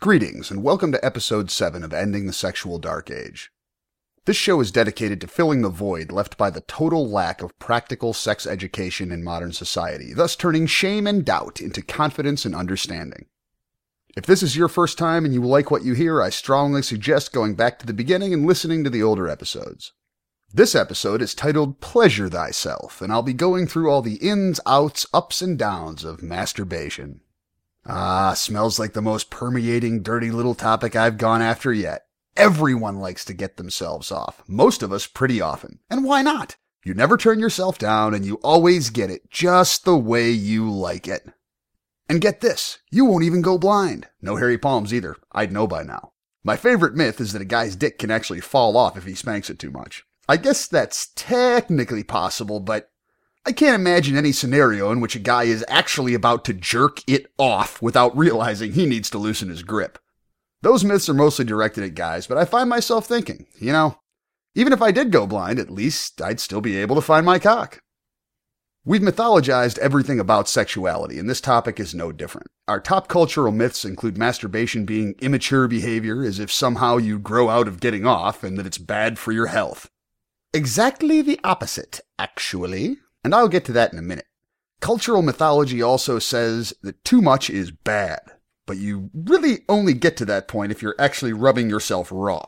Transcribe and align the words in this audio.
Greetings, 0.00 0.50
and 0.50 0.62
welcome 0.62 0.92
to 0.92 1.04
episode 1.04 1.50
7 1.50 1.84
of 1.84 1.92
Ending 1.92 2.26
the 2.26 2.32
Sexual 2.32 2.78
Dark 2.78 3.10
Age. 3.10 3.52
This 4.24 4.38
show 4.38 4.58
is 4.62 4.72
dedicated 4.72 5.20
to 5.20 5.26
filling 5.26 5.60
the 5.60 5.68
void 5.68 6.10
left 6.10 6.38
by 6.38 6.48
the 6.48 6.62
total 6.62 7.06
lack 7.06 7.42
of 7.42 7.58
practical 7.58 8.14
sex 8.14 8.46
education 8.46 9.12
in 9.12 9.22
modern 9.22 9.52
society, 9.52 10.14
thus 10.14 10.36
turning 10.36 10.66
shame 10.66 11.06
and 11.06 11.22
doubt 11.22 11.60
into 11.60 11.82
confidence 11.82 12.46
and 12.46 12.54
understanding. 12.54 13.26
If 14.16 14.24
this 14.24 14.42
is 14.42 14.56
your 14.56 14.68
first 14.68 14.96
time 14.96 15.26
and 15.26 15.34
you 15.34 15.42
like 15.42 15.70
what 15.70 15.84
you 15.84 15.92
hear, 15.92 16.22
I 16.22 16.30
strongly 16.30 16.80
suggest 16.80 17.34
going 17.34 17.54
back 17.54 17.78
to 17.80 17.86
the 17.86 17.92
beginning 17.92 18.32
and 18.32 18.46
listening 18.46 18.82
to 18.84 18.90
the 18.90 19.02
older 19.02 19.28
episodes. 19.28 19.92
This 20.50 20.74
episode 20.74 21.20
is 21.20 21.34
titled 21.34 21.82
Pleasure 21.82 22.30
Thyself, 22.30 23.02
and 23.02 23.12
I'll 23.12 23.20
be 23.20 23.34
going 23.34 23.66
through 23.66 23.90
all 23.90 24.00
the 24.00 24.16
ins, 24.16 24.60
outs, 24.64 25.06
ups, 25.12 25.42
and 25.42 25.58
downs 25.58 26.04
of 26.04 26.22
masturbation. 26.22 27.20
Ah, 27.92 28.34
smells 28.34 28.78
like 28.78 28.92
the 28.92 29.02
most 29.02 29.30
permeating, 29.30 30.00
dirty 30.00 30.30
little 30.30 30.54
topic 30.54 30.94
I've 30.94 31.18
gone 31.18 31.42
after 31.42 31.72
yet. 31.72 32.06
Everyone 32.36 33.00
likes 33.00 33.24
to 33.24 33.34
get 33.34 33.56
themselves 33.56 34.12
off, 34.12 34.44
most 34.46 34.84
of 34.84 34.92
us 34.92 35.08
pretty 35.08 35.40
often. 35.40 35.80
And 35.90 36.04
why 36.04 36.22
not? 36.22 36.56
You 36.84 36.94
never 36.94 37.16
turn 37.16 37.40
yourself 37.40 37.78
down 37.78 38.14
and 38.14 38.24
you 38.24 38.36
always 38.44 38.90
get 38.90 39.10
it 39.10 39.28
just 39.28 39.84
the 39.84 39.96
way 39.96 40.30
you 40.30 40.70
like 40.70 41.08
it. 41.08 41.26
And 42.08 42.20
get 42.20 42.40
this, 42.40 42.78
you 42.92 43.04
won't 43.04 43.24
even 43.24 43.42
go 43.42 43.58
blind. 43.58 44.06
No 44.22 44.36
hairy 44.36 44.56
palms 44.56 44.94
either. 44.94 45.16
I'd 45.32 45.52
know 45.52 45.66
by 45.66 45.82
now. 45.82 46.12
My 46.44 46.56
favorite 46.56 46.94
myth 46.94 47.20
is 47.20 47.32
that 47.32 47.42
a 47.42 47.44
guy's 47.44 47.74
dick 47.74 47.98
can 47.98 48.10
actually 48.12 48.40
fall 48.40 48.76
off 48.76 48.96
if 48.96 49.04
he 49.04 49.14
spanks 49.14 49.50
it 49.50 49.58
too 49.58 49.72
much. 49.72 50.04
I 50.28 50.36
guess 50.36 50.68
that's 50.68 51.08
technically 51.16 52.04
possible, 52.04 52.60
but 52.60 52.89
I 53.46 53.52
can't 53.52 53.74
imagine 53.74 54.16
any 54.16 54.32
scenario 54.32 54.92
in 54.92 55.00
which 55.00 55.16
a 55.16 55.20
guy 55.20 55.44
is 55.44 55.64
actually 55.66 56.12
about 56.12 56.44
to 56.44 56.52
jerk 56.52 57.00
it 57.06 57.32
off 57.38 57.80
without 57.80 58.16
realizing 58.16 58.72
he 58.72 58.86
needs 58.86 59.08
to 59.10 59.18
loosen 59.18 59.48
his 59.48 59.62
grip. 59.62 59.98
Those 60.62 60.84
myths 60.84 61.08
are 61.08 61.14
mostly 61.14 61.46
directed 61.46 61.84
at 61.84 61.94
guys, 61.94 62.26
but 62.26 62.36
I 62.36 62.44
find 62.44 62.68
myself 62.68 63.06
thinking, 63.06 63.46
you 63.58 63.72
know, 63.72 63.98
even 64.54 64.74
if 64.74 64.82
I 64.82 64.90
did 64.90 65.10
go 65.10 65.26
blind, 65.26 65.58
at 65.58 65.70
least 65.70 66.20
I'd 66.20 66.40
still 66.40 66.60
be 66.60 66.76
able 66.76 66.96
to 66.96 67.02
find 67.02 67.24
my 67.24 67.38
cock. 67.38 67.80
We've 68.84 69.00
mythologized 69.00 69.78
everything 69.78 70.20
about 70.20 70.48
sexuality, 70.48 71.18
and 71.18 71.28
this 71.28 71.40
topic 71.40 71.80
is 71.80 71.94
no 71.94 72.12
different. 72.12 72.48
Our 72.66 72.80
top 72.80 73.08
cultural 73.08 73.52
myths 73.52 73.84
include 73.84 74.18
masturbation 74.18 74.84
being 74.84 75.14
immature 75.20 75.68
behavior, 75.68 76.24
as 76.24 76.38
if 76.38 76.52
somehow 76.52 76.96
you 76.96 77.18
grow 77.18 77.48
out 77.48 77.68
of 77.68 77.80
getting 77.80 78.06
off 78.06 78.42
and 78.42 78.58
that 78.58 78.66
it's 78.66 78.78
bad 78.78 79.18
for 79.18 79.32
your 79.32 79.46
health. 79.46 79.88
Exactly 80.52 81.22
the 81.22 81.38
opposite, 81.44 82.00
actually 82.18 82.98
and 83.24 83.34
I'll 83.34 83.48
get 83.48 83.64
to 83.66 83.72
that 83.72 83.92
in 83.92 83.98
a 83.98 84.02
minute. 84.02 84.26
Cultural 84.80 85.22
mythology 85.22 85.82
also 85.82 86.18
says 86.18 86.72
that 86.82 87.04
too 87.04 87.20
much 87.20 87.50
is 87.50 87.70
bad, 87.70 88.20
but 88.66 88.78
you 88.78 89.10
really 89.12 89.60
only 89.68 89.92
get 89.92 90.16
to 90.18 90.24
that 90.26 90.48
point 90.48 90.72
if 90.72 90.80
you're 90.80 90.96
actually 90.98 91.32
rubbing 91.32 91.68
yourself 91.68 92.08
raw. 92.10 92.44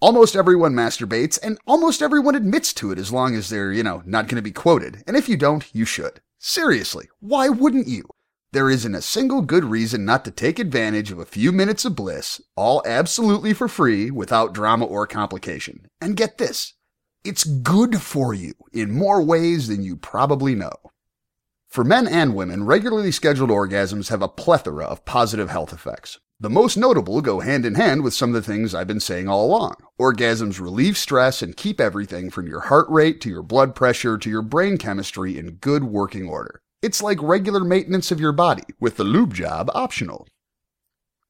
Almost 0.00 0.36
everyone 0.36 0.74
masturbates, 0.74 1.38
and 1.42 1.58
almost 1.66 2.00
everyone 2.00 2.34
admits 2.34 2.72
to 2.74 2.90
it 2.90 2.98
as 2.98 3.12
long 3.12 3.34
as 3.34 3.50
they're, 3.50 3.72
you 3.72 3.82
know, 3.82 4.02
not 4.06 4.28
going 4.28 4.36
to 4.36 4.42
be 4.42 4.52
quoted. 4.52 5.02
And 5.06 5.16
if 5.16 5.28
you 5.28 5.36
don't, 5.36 5.66
you 5.74 5.84
should. 5.84 6.20
Seriously, 6.38 7.08
why 7.18 7.50
wouldn't 7.50 7.86
you? 7.86 8.04
There 8.52 8.70
isn't 8.70 8.94
a 8.94 9.02
single 9.02 9.42
good 9.42 9.64
reason 9.64 10.04
not 10.04 10.24
to 10.24 10.30
take 10.30 10.58
advantage 10.58 11.12
of 11.12 11.18
a 11.18 11.26
few 11.26 11.52
minutes 11.52 11.84
of 11.84 11.94
bliss, 11.94 12.40
all 12.56 12.82
absolutely 12.86 13.52
for 13.52 13.68
free, 13.68 14.10
without 14.10 14.54
drama 14.54 14.86
or 14.86 15.06
complication. 15.06 15.86
And 16.00 16.16
get 16.16 16.38
this 16.38 16.74
it's 17.24 17.44
good 17.44 18.00
for 18.00 18.32
you 18.32 18.54
in 18.72 18.90
more 18.90 19.22
ways 19.22 19.68
than 19.68 19.82
you 19.82 19.96
probably 19.96 20.54
know. 20.54 20.72
For 21.68 21.84
men 21.84 22.08
and 22.08 22.34
women, 22.34 22.64
regularly 22.64 23.12
scheduled 23.12 23.50
orgasms 23.50 24.08
have 24.08 24.22
a 24.22 24.28
plethora 24.28 24.84
of 24.84 25.04
positive 25.04 25.50
health 25.50 25.72
effects. 25.72 26.18
The 26.40 26.48
most 26.48 26.76
notable 26.76 27.20
go 27.20 27.40
hand 27.40 27.66
in 27.66 27.74
hand 27.74 28.02
with 28.02 28.14
some 28.14 28.30
of 28.30 28.34
the 28.34 28.52
things 28.52 28.74
I've 28.74 28.86
been 28.86 28.98
saying 28.98 29.28
all 29.28 29.44
along. 29.44 29.74
Orgasms 30.00 30.58
relieve 30.58 30.96
stress 30.96 31.42
and 31.42 31.56
keep 31.56 31.78
everything 31.80 32.30
from 32.30 32.48
your 32.48 32.60
heart 32.60 32.88
rate 32.88 33.20
to 33.20 33.28
your 33.28 33.42
blood 33.42 33.74
pressure 33.74 34.16
to 34.16 34.30
your 34.30 34.40
brain 34.40 34.78
chemistry 34.78 35.36
in 35.36 35.56
good 35.56 35.84
working 35.84 36.26
order. 36.26 36.62
It's 36.80 37.02
like 37.02 37.22
regular 37.22 37.60
maintenance 37.60 38.10
of 38.10 38.20
your 38.20 38.32
body, 38.32 38.64
with 38.80 38.96
the 38.96 39.04
lube 39.04 39.34
job 39.34 39.70
optional. 39.74 40.26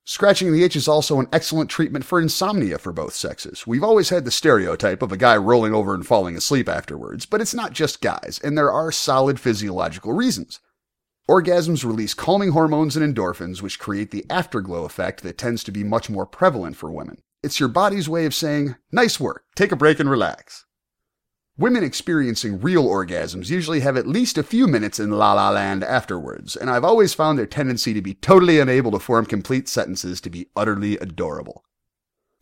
Scratching 0.04 0.52
the 0.52 0.64
itch 0.64 0.76
is 0.76 0.88
also 0.88 1.20
an 1.20 1.28
excellent 1.32 1.70
treatment 1.70 2.04
for 2.04 2.20
insomnia 2.20 2.78
for 2.78 2.92
both 2.92 3.14
sexes. 3.14 3.66
We've 3.66 3.84
always 3.84 4.08
had 4.08 4.24
the 4.24 4.30
stereotype 4.30 5.02
of 5.02 5.12
a 5.12 5.16
guy 5.16 5.36
rolling 5.36 5.74
over 5.74 5.94
and 5.94 6.06
falling 6.06 6.36
asleep 6.36 6.68
afterwards, 6.68 7.26
but 7.26 7.40
it's 7.40 7.54
not 7.54 7.72
just 7.72 8.00
guys, 8.00 8.40
and 8.42 8.56
there 8.56 8.72
are 8.72 8.90
solid 8.90 9.38
physiological 9.38 10.12
reasons. 10.12 10.58
Orgasms 11.28 11.84
release 11.84 12.14
calming 12.14 12.50
hormones 12.52 12.96
and 12.96 13.16
endorphins, 13.16 13.62
which 13.62 13.78
create 13.78 14.10
the 14.10 14.24
afterglow 14.28 14.84
effect 14.84 15.22
that 15.22 15.38
tends 15.38 15.62
to 15.62 15.70
be 15.70 15.84
much 15.84 16.10
more 16.10 16.26
prevalent 16.26 16.76
for 16.76 16.90
women. 16.90 17.22
It's 17.42 17.60
your 17.60 17.68
body's 17.68 18.08
way 18.08 18.26
of 18.26 18.34
saying, 18.34 18.76
nice 18.90 19.20
work, 19.20 19.44
take 19.54 19.70
a 19.70 19.76
break 19.76 20.00
and 20.00 20.10
relax. 20.10 20.64
Women 21.60 21.84
experiencing 21.84 22.62
real 22.62 22.86
orgasms 22.86 23.50
usually 23.50 23.80
have 23.80 23.98
at 23.98 24.06
least 24.06 24.38
a 24.38 24.42
few 24.42 24.66
minutes 24.66 24.98
in 24.98 25.10
la 25.10 25.34
la 25.34 25.50
land 25.50 25.84
afterwards, 25.84 26.56
and 26.56 26.70
I've 26.70 26.84
always 26.84 27.12
found 27.12 27.38
their 27.38 27.44
tendency 27.44 27.92
to 27.92 28.00
be 28.00 28.14
totally 28.14 28.58
unable 28.58 28.90
to 28.92 28.98
form 28.98 29.26
complete 29.26 29.68
sentences 29.68 30.22
to 30.22 30.30
be 30.30 30.48
utterly 30.56 30.96
adorable. 30.96 31.62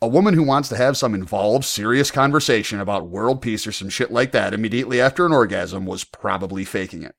A 0.01 0.07
woman 0.07 0.35
who 0.35 0.45
wants 0.45 0.69
to 0.69 0.77
have 0.77 0.97
some 0.97 1.17
involved, 1.17 1.65
serious 1.65 2.13
conversation 2.13 2.79
about 2.79 3.09
world 3.09 3.43
peace 3.43 3.67
or 3.67 3.73
some 3.73 3.89
shit 3.89 4.13
like 4.13 4.31
that 4.31 4.55
immediately 4.55 5.01
after 5.01 5.27
an 5.27 5.33
orgasm 5.33 5.85
was 5.85 6.05
probably 6.05 6.65
faking 6.65 7.03
it. 7.03 7.17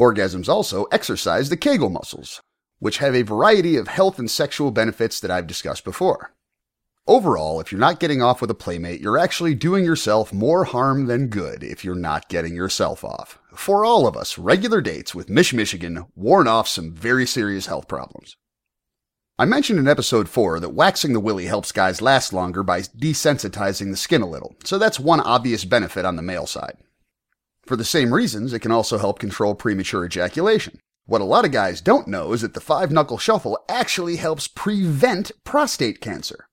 Orgasms 0.00 0.48
also 0.48 0.84
exercise 0.84 1.50
the 1.50 1.58
Kegel 1.58 1.90
muscles, 1.90 2.40
which 2.78 2.96
have 2.96 3.14
a 3.14 3.20
variety 3.20 3.76
of 3.76 3.88
health 3.88 4.18
and 4.18 4.30
sexual 4.30 4.70
benefits 4.70 5.20
that 5.20 5.30
I've 5.30 5.48
discussed 5.48 5.84
before. 5.84 6.32
Overall, 7.08 7.58
if 7.58 7.72
you're 7.72 7.80
not 7.80 7.98
getting 7.98 8.22
off 8.22 8.40
with 8.40 8.50
a 8.52 8.54
playmate, 8.54 9.00
you're 9.00 9.18
actually 9.18 9.56
doing 9.56 9.84
yourself 9.84 10.32
more 10.32 10.62
harm 10.62 11.06
than 11.06 11.26
good 11.26 11.64
if 11.64 11.84
you're 11.84 11.96
not 11.96 12.28
getting 12.28 12.54
yourself 12.54 13.02
off. 13.02 13.40
For 13.56 13.84
all 13.84 14.06
of 14.06 14.16
us, 14.16 14.38
regular 14.38 14.80
dates 14.80 15.12
with 15.12 15.28
Mish 15.28 15.52
Michigan 15.52 16.06
warn 16.14 16.46
off 16.46 16.68
some 16.68 16.92
very 16.92 17.26
serious 17.26 17.66
health 17.66 17.88
problems. 17.88 18.36
I 19.36 19.46
mentioned 19.46 19.80
in 19.80 19.88
episode 19.88 20.28
4 20.28 20.60
that 20.60 20.74
waxing 20.74 21.12
the 21.12 21.18
willy 21.18 21.46
helps 21.46 21.72
guys 21.72 22.00
last 22.00 22.32
longer 22.32 22.62
by 22.62 22.82
desensitizing 22.82 23.90
the 23.90 23.96
skin 23.96 24.22
a 24.22 24.28
little, 24.28 24.54
so 24.62 24.78
that's 24.78 25.00
one 25.00 25.18
obvious 25.18 25.64
benefit 25.64 26.04
on 26.04 26.14
the 26.14 26.22
male 26.22 26.46
side. 26.46 26.76
For 27.66 27.74
the 27.74 27.84
same 27.84 28.14
reasons, 28.14 28.52
it 28.52 28.60
can 28.60 28.70
also 28.70 28.98
help 28.98 29.18
control 29.18 29.56
premature 29.56 30.04
ejaculation. 30.04 30.78
What 31.06 31.20
a 31.20 31.24
lot 31.24 31.44
of 31.44 31.50
guys 31.50 31.80
don't 31.80 32.06
know 32.06 32.32
is 32.32 32.42
that 32.42 32.54
the 32.54 32.60
five 32.60 32.92
knuckle 32.92 33.18
shuffle 33.18 33.58
actually 33.68 34.16
helps 34.16 34.46
prevent 34.46 35.32
prostate 35.42 36.00
cancer. 36.00 36.46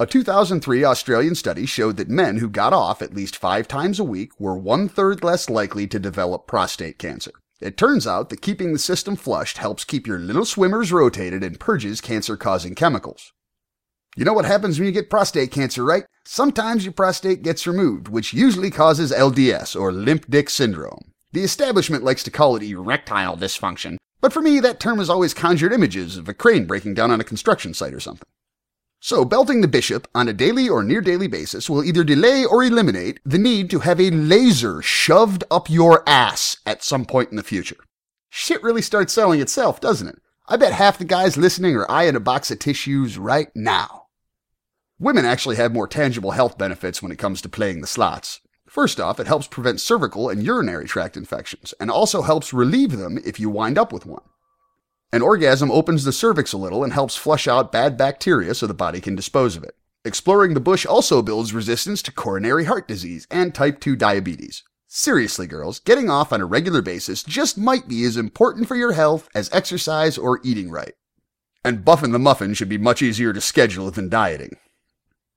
A 0.00 0.06
2003 0.06 0.82
Australian 0.82 1.34
study 1.34 1.66
showed 1.66 1.98
that 1.98 2.08
men 2.08 2.38
who 2.38 2.48
got 2.48 2.72
off 2.72 3.02
at 3.02 3.12
least 3.12 3.36
five 3.36 3.68
times 3.68 4.00
a 4.00 4.02
week 4.02 4.32
were 4.40 4.56
one 4.56 4.88
third 4.88 5.22
less 5.22 5.50
likely 5.50 5.86
to 5.88 5.98
develop 5.98 6.46
prostate 6.46 6.98
cancer. 6.98 7.32
It 7.60 7.76
turns 7.76 8.06
out 8.06 8.30
that 8.30 8.40
keeping 8.40 8.72
the 8.72 8.78
system 8.78 9.14
flushed 9.14 9.58
helps 9.58 9.84
keep 9.84 10.06
your 10.06 10.18
little 10.18 10.46
swimmers 10.46 10.90
rotated 10.90 11.44
and 11.44 11.60
purges 11.60 12.00
cancer 12.00 12.38
causing 12.38 12.74
chemicals. 12.74 13.34
You 14.16 14.24
know 14.24 14.32
what 14.32 14.46
happens 14.46 14.78
when 14.78 14.86
you 14.86 14.92
get 14.92 15.10
prostate 15.10 15.50
cancer, 15.50 15.84
right? 15.84 16.06
Sometimes 16.24 16.82
your 16.86 16.94
prostate 16.94 17.42
gets 17.42 17.66
removed, 17.66 18.08
which 18.08 18.32
usually 18.32 18.70
causes 18.70 19.12
LDS 19.12 19.78
or 19.78 19.92
limp 19.92 20.30
dick 20.30 20.48
syndrome. 20.48 21.12
The 21.32 21.44
establishment 21.44 22.04
likes 22.04 22.22
to 22.22 22.30
call 22.30 22.56
it 22.56 22.62
erectile 22.62 23.36
dysfunction, 23.36 23.98
but 24.22 24.32
for 24.32 24.40
me 24.40 24.60
that 24.60 24.80
term 24.80 24.96
has 24.96 25.10
always 25.10 25.34
conjured 25.34 25.74
images 25.74 26.16
of 26.16 26.26
a 26.26 26.32
crane 26.32 26.64
breaking 26.64 26.94
down 26.94 27.10
on 27.10 27.20
a 27.20 27.24
construction 27.24 27.74
site 27.74 27.92
or 27.92 28.00
something. 28.00 28.26
So, 29.02 29.24
belting 29.24 29.62
the 29.62 29.66
bishop 29.68 30.06
on 30.14 30.28
a 30.28 30.34
daily 30.34 30.68
or 30.68 30.84
near 30.84 31.00
daily 31.00 31.26
basis 31.26 31.70
will 31.70 31.82
either 31.82 32.04
delay 32.04 32.44
or 32.44 32.62
eliminate 32.62 33.18
the 33.24 33.38
need 33.38 33.70
to 33.70 33.78
have 33.78 33.98
a 33.98 34.10
laser 34.10 34.82
shoved 34.82 35.42
up 35.50 35.70
your 35.70 36.06
ass 36.06 36.58
at 36.66 36.84
some 36.84 37.06
point 37.06 37.30
in 37.30 37.36
the 37.36 37.42
future. 37.42 37.78
Shit 38.28 38.62
really 38.62 38.82
starts 38.82 39.14
selling 39.14 39.40
itself, 39.40 39.80
doesn't 39.80 40.06
it? 40.06 40.18
I 40.46 40.58
bet 40.58 40.74
half 40.74 40.98
the 40.98 41.06
guys 41.06 41.38
listening 41.38 41.76
are 41.76 41.90
eyeing 41.90 42.14
a 42.14 42.20
box 42.20 42.50
of 42.50 42.58
tissues 42.58 43.16
right 43.16 43.48
now. 43.54 44.08
Women 44.98 45.24
actually 45.24 45.56
have 45.56 45.72
more 45.72 45.88
tangible 45.88 46.32
health 46.32 46.58
benefits 46.58 47.02
when 47.02 47.10
it 47.10 47.18
comes 47.18 47.40
to 47.40 47.48
playing 47.48 47.80
the 47.80 47.86
slots. 47.86 48.40
First 48.68 49.00
off, 49.00 49.18
it 49.18 49.26
helps 49.26 49.46
prevent 49.46 49.80
cervical 49.80 50.28
and 50.28 50.44
urinary 50.44 50.86
tract 50.86 51.16
infections, 51.16 51.72
and 51.80 51.90
also 51.90 52.20
helps 52.20 52.52
relieve 52.52 52.98
them 52.98 53.18
if 53.24 53.40
you 53.40 53.48
wind 53.48 53.78
up 53.78 53.94
with 53.94 54.04
one. 54.04 54.22
An 55.12 55.22
orgasm 55.22 55.72
opens 55.72 56.04
the 56.04 56.12
cervix 56.12 56.52
a 56.52 56.56
little 56.56 56.84
and 56.84 56.92
helps 56.92 57.16
flush 57.16 57.48
out 57.48 57.72
bad 57.72 57.96
bacteria 57.96 58.54
so 58.54 58.68
the 58.68 58.74
body 58.74 59.00
can 59.00 59.16
dispose 59.16 59.56
of 59.56 59.64
it. 59.64 59.74
Exploring 60.04 60.54
the 60.54 60.60
bush 60.60 60.86
also 60.86 61.20
builds 61.20 61.52
resistance 61.52 62.00
to 62.02 62.12
coronary 62.12 62.64
heart 62.64 62.86
disease 62.86 63.26
and 63.28 63.52
type 63.52 63.80
2 63.80 63.96
diabetes. 63.96 64.62
Seriously, 64.86 65.48
girls, 65.48 65.80
getting 65.80 66.08
off 66.08 66.32
on 66.32 66.40
a 66.40 66.46
regular 66.46 66.80
basis 66.80 67.24
just 67.24 67.58
might 67.58 67.88
be 67.88 68.04
as 68.04 68.16
important 68.16 68.68
for 68.68 68.76
your 68.76 68.92
health 68.92 69.28
as 69.34 69.52
exercise 69.52 70.16
or 70.16 70.40
eating 70.44 70.70
right. 70.70 70.94
And 71.64 71.84
buffing 71.84 72.12
the 72.12 72.18
muffin 72.18 72.54
should 72.54 72.68
be 72.68 72.78
much 72.78 73.02
easier 73.02 73.32
to 73.32 73.40
schedule 73.40 73.90
than 73.90 74.08
dieting. 74.08 74.56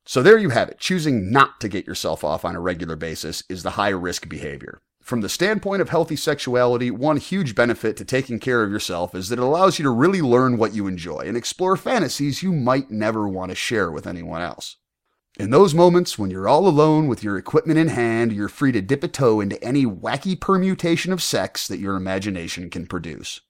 So 0.05 0.21
there 0.21 0.37
you 0.37 0.49
have 0.49 0.69
it. 0.69 0.79
Choosing 0.79 1.31
not 1.31 1.59
to 1.61 1.67
get 1.67 1.87
yourself 1.87 2.23
off 2.23 2.45
on 2.45 2.55
a 2.55 2.59
regular 2.59 2.95
basis 2.95 3.43
is 3.49 3.63
the 3.63 3.71
high 3.71 3.89
risk 3.89 4.29
behavior. 4.29 4.81
From 5.03 5.19
the 5.19 5.27
standpoint 5.27 5.81
of 5.81 5.89
healthy 5.89 6.15
sexuality, 6.15 6.89
one 6.89 7.17
huge 7.17 7.55
benefit 7.55 7.97
to 7.97 8.05
taking 8.05 8.39
care 8.39 8.63
of 8.63 8.71
yourself 8.71 9.13
is 9.13 9.27
that 9.27 9.37
it 9.37 9.43
allows 9.43 9.77
you 9.77 9.83
to 9.83 9.89
really 9.89 10.21
learn 10.21 10.57
what 10.57 10.73
you 10.73 10.87
enjoy 10.87 11.19
and 11.25 11.35
explore 11.35 11.75
fantasies 11.75 12.41
you 12.41 12.53
might 12.53 12.89
never 12.89 13.27
want 13.27 13.49
to 13.49 13.55
share 13.55 13.91
with 13.91 14.07
anyone 14.07 14.41
else. 14.41 14.77
In 15.37 15.49
those 15.49 15.73
moments 15.73 16.17
when 16.17 16.31
you're 16.31 16.47
all 16.47 16.69
alone 16.69 17.09
with 17.09 17.21
your 17.21 17.37
equipment 17.37 17.77
in 17.77 17.89
hand, 17.89 18.31
you're 18.31 18.47
free 18.47 18.71
to 18.71 18.81
dip 18.81 19.03
a 19.03 19.09
toe 19.09 19.41
into 19.41 19.61
any 19.61 19.85
wacky 19.85 20.39
permutation 20.39 21.11
of 21.11 21.21
sex 21.21 21.67
that 21.67 21.79
your 21.79 21.97
imagination 21.97 22.69
can 22.69 22.87
produce. 22.87 23.41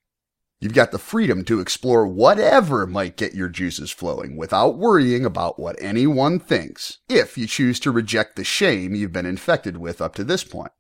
You've 0.59 0.73
got 0.73 0.89
the 0.89 0.97
freedom 0.97 1.43
to 1.45 1.59
explore 1.59 2.07
whatever 2.07 2.87
might 2.87 3.15
get 3.15 3.35
your 3.35 3.49
juices 3.49 3.91
flowing 3.91 4.37
without 4.37 4.79
worrying 4.79 5.23
about 5.23 5.59
what 5.59 5.75
anyone 5.79 6.39
thinks, 6.39 6.97
if 7.07 7.37
you 7.37 7.45
choose 7.45 7.79
to 7.81 7.91
reject 7.91 8.37
the 8.37 8.43
shame 8.43 8.95
you've 8.95 9.13
been 9.13 9.27
infected 9.27 9.77
with 9.77 10.01
up 10.01 10.15
to 10.15 10.23
this 10.23 10.43
point. 10.43 10.71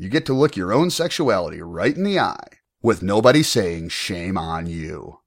You 0.00 0.08
get 0.08 0.24
to 0.26 0.32
look 0.32 0.56
your 0.56 0.72
own 0.72 0.90
sexuality 0.90 1.60
right 1.60 1.96
in 1.96 2.04
the 2.04 2.20
eye 2.20 2.60
with 2.80 3.02
nobody 3.02 3.42
saying 3.42 3.88
shame 3.88 4.38
on 4.38 4.66
you. 4.66 5.18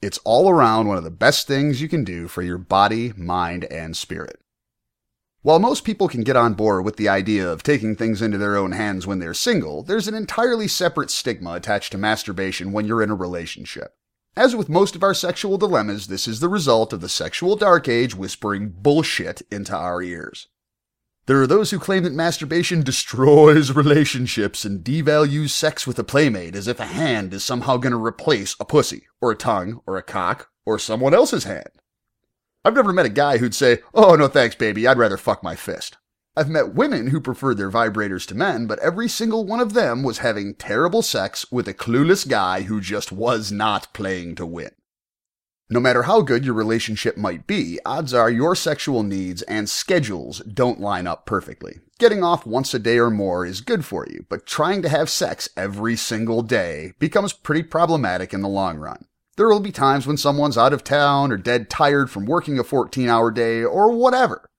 It's 0.00 0.16
all 0.24 0.48
around 0.48 0.88
one 0.88 0.96
of 0.96 1.04
the 1.04 1.10
best 1.10 1.46
things 1.46 1.82
you 1.82 1.90
can 1.90 2.04
do 2.04 2.26
for 2.26 2.40
your 2.40 2.56
body, 2.56 3.12
mind, 3.18 3.64
and 3.64 3.94
spirit. 3.94 4.40
While 5.42 5.58
most 5.58 5.84
people 5.84 6.08
can 6.08 6.22
get 6.22 6.36
on 6.36 6.54
board 6.54 6.86
with 6.86 6.96
the 6.96 7.06
idea 7.06 7.46
of 7.46 7.62
taking 7.62 7.94
things 7.94 8.22
into 8.22 8.38
their 8.38 8.56
own 8.56 8.72
hands 8.72 9.06
when 9.06 9.18
they're 9.18 9.34
single, 9.34 9.82
there's 9.82 10.08
an 10.08 10.14
entirely 10.14 10.68
separate 10.68 11.10
stigma 11.10 11.52
attached 11.52 11.92
to 11.92 11.98
masturbation 11.98 12.72
when 12.72 12.86
you're 12.86 13.02
in 13.02 13.10
a 13.10 13.14
relationship. 13.14 13.94
As 14.36 14.56
with 14.56 14.70
most 14.70 14.96
of 14.96 15.02
our 15.02 15.12
sexual 15.12 15.58
dilemmas, 15.58 16.06
this 16.06 16.26
is 16.26 16.40
the 16.40 16.48
result 16.48 16.94
of 16.94 17.02
the 17.02 17.10
sexual 17.10 17.56
dark 17.56 17.88
age 17.88 18.14
whispering 18.14 18.70
bullshit 18.70 19.42
into 19.50 19.76
our 19.76 20.00
ears. 20.00 20.48
There 21.26 21.40
are 21.40 21.46
those 21.46 21.70
who 21.70 21.78
claim 21.78 22.02
that 22.02 22.12
masturbation 22.12 22.82
destroys 22.82 23.72
relationships 23.74 24.66
and 24.66 24.84
devalues 24.84 25.50
sex 25.50 25.86
with 25.86 25.98
a 25.98 26.04
playmate 26.04 26.54
as 26.54 26.68
if 26.68 26.78
a 26.78 26.84
hand 26.84 27.32
is 27.32 27.42
somehow 27.42 27.78
going 27.78 27.92
to 27.92 28.04
replace 28.04 28.54
a 28.60 28.66
pussy, 28.66 29.06
or 29.22 29.30
a 29.30 29.36
tongue, 29.36 29.80
or 29.86 29.96
a 29.96 30.02
cock, 30.02 30.50
or 30.66 30.78
someone 30.78 31.14
else's 31.14 31.44
hand. 31.44 31.70
I've 32.62 32.74
never 32.74 32.92
met 32.92 33.06
a 33.06 33.10
guy 33.10 33.38
who'd 33.38 33.54
say, 33.54 33.78
Oh, 33.94 34.16
no 34.16 34.28
thanks, 34.28 34.54
baby, 34.54 34.86
I'd 34.86 34.98
rather 34.98 35.16
fuck 35.16 35.42
my 35.42 35.56
fist. 35.56 35.96
I've 36.36 36.50
met 36.50 36.74
women 36.74 37.06
who 37.06 37.22
preferred 37.22 37.56
their 37.56 37.70
vibrators 37.70 38.26
to 38.26 38.34
men, 38.34 38.66
but 38.66 38.78
every 38.80 39.08
single 39.08 39.46
one 39.46 39.60
of 39.60 39.72
them 39.72 40.02
was 40.02 40.18
having 40.18 40.54
terrible 40.54 41.00
sex 41.00 41.50
with 41.50 41.66
a 41.68 41.74
clueless 41.74 42.28
guy 42.28 42.62
who 42.62 42.82
just 42.82 43.12
was 43.12 43.50
not 43.50 43.94
playing 43.94 44.34
to 44.34 44.44
win. 44.44 44.72
No 45.70 45.80
matter 45.80 46.02
how 46.02 46.20
good 46.20 46.44
your 46.44 46.52
relationship 46.52 47.16
might 47.16 47.46
be, 47.46 47.78
odds 47.86 48.12
are 48.12 48.30
your 48.30 48.54
sexual 48.54 49.02
needs 49.02 49.40
and 49.42 49.66
schedules 49.66 50.40
don't 50.40 50.78
line 50.78 51.06
up 51.06 51.24
perfectly. 51.24 51.80
Getting 51.98 52.22
off 52.22 52.44
once 52.44 52.74
a 52.74 52.78
day 52.78 52.98
or 52.98 53.08
more 53.08 53.46
is 53.46 53.62
good 53.62 53.82
for 53.82 54.06
you, 54.10 54.26
but 54.28 54.44
trying 54.44 54.82
to 54.82 54.90
have 54.90 55.08
sex 55.08 55.48
every 55.56 55.96
single 55.96 56.42
day 56.42 56.92
becomes 56.98 57.32
pretty 57.32 57.62
problematic 57.62 58.34
in 58.34 58.42
the 58.42 58.48
long 58.48 58.76
run. 58.76 59.06
There 59.38 59.48
will 59.48 59.60
be 59.60 59.72
times 59.72 60.06
when 60.06 60.18
someone's 60.18 60.58
out 60.58 60.74
of 60.74 60.84
town 60.84 61.32
or 61.32 61.38
dead 61.38 61.70
tired 61.70 62.10
from 62.10 62.26
working 62.26 62.58
a 62.58 62.64
14 62.64 63.08
hour 63.08 63.30
day 63.30 63.64
or 63.64 63.90
whatever. 63.90 64.50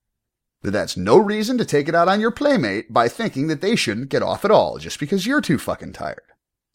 But 0.63 0.74
that's 0.74 0.98
no 0.98 1.18
reason 1.19 1.60
to 1.60 1.66
take 1.66 1.88
it 1.88 1.94
out 1.94 2.08
on 2.08 2.19
your 2.19 2.31
playmate 2.31 2.92
by 2.92 3.10
thinking 3.10 3.46
that 3.48 3.62
they 3.62 3.75
shouldn't 3.75 4.10
get 4.10 4.24
off 4.24 4.44
at 4.44 4.50
all 4.50 4.80
just 4.80 5.00
because 5.00 5.28
you're 5.28 5.40
too 5.40 5.60
fucking 5.60 5.94
tired. 5.94 6.24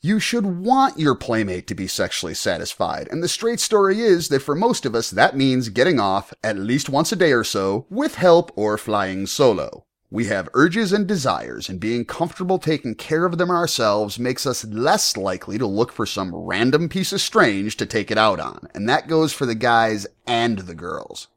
You 0.03 0.19
should 0.19 0.47
want 0.47 0.99
your 0.99 1.15
playmate 1.15 1.67
to 1.67 1.75
be 1.75 1.87
sexually 1.87 2.33
satisfied, 2.33 3.07
and 3.11 3.23
the 3.23 3.29
straight 3.29 3.61
story 3.61 4.01
is 4.01 4.29
that 4.29 4.41
for 4.41 4.55
most 4.55 4.87
of 4.87 4.95
us 4.95 5.11
that 5.11 5.37
means 5.37 5.69
getting 5.69 6.01
off 6.01 6.33
at 6.43 6.57
least 6.57 6.89
once 6.89 7.13
a 7.13 7.17
day 7.17 7.33
or 7.33 7.45
so 7.45 7.85
with 7.91 8.15
help 8.15 8.51
or 8.57 8.79
flying 8.79 9.27
solo. 9.27 9.85
We 10.11 10.25
have 10.25 10.49
urges 10.55 10.95
and 10.95 11.07
desires, 11.07 11.69
and 11.69 11.79
being 11.79 12.07
comfortable 12.07 12.59
taking 12.59 12.95
care 12.95 13.27
of 13.27 13.37
them 13.37 13.51
ourselves 13.51 14.19
makes 14.19 14.47
us 14.47 14.65
less 14.65 15.19
likely 15.19 15.59
to 15.59 15.67
look 15.67 15.93
for 15.93 16.07
some 16.07 16.35
random 16.35 16.89
piece 16.89 17.13
of 17.13 17.21
strange 17.21 17.77
to 17.77 17.85
take 17.85 18.11
it 18.11 18.17
out 18.17 18.41
on, 18.41 18.69
and 18.75 18.89
that 18.89 19.07
goes 19.07 19.35
for 19.35 19.45
the 19.45 19.55
guys 19.55 20.07
and 20.27 20.61
the 20.61 20.75
girls. 20.75 21.29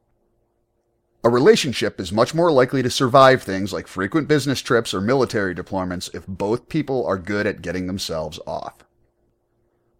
A 1.26 1.30
relationship 1.30 2.00
is 2.00 2.12
much 2.12 2.34
more 2.34 2.52
likely 2.52 2.82
to 2.82 2.90
survive 2.90 3.42
things 3.42 3.72
like 3.72 3.86
frequent 3.86 4.28
business 4.28 4.60
trips 4.60 4.92
or 4.92 5.00
military 5.00 5.54
deployments 5.54 6.14
if 6.14 6.26
both 6.26 6.68
people 6.68 7.06
are 7.06 7.16
good 7.16 7.46
at 7.46 7.62
getting 7.62 7.86
themselves 7.86 8.38
off. 8.46 8.84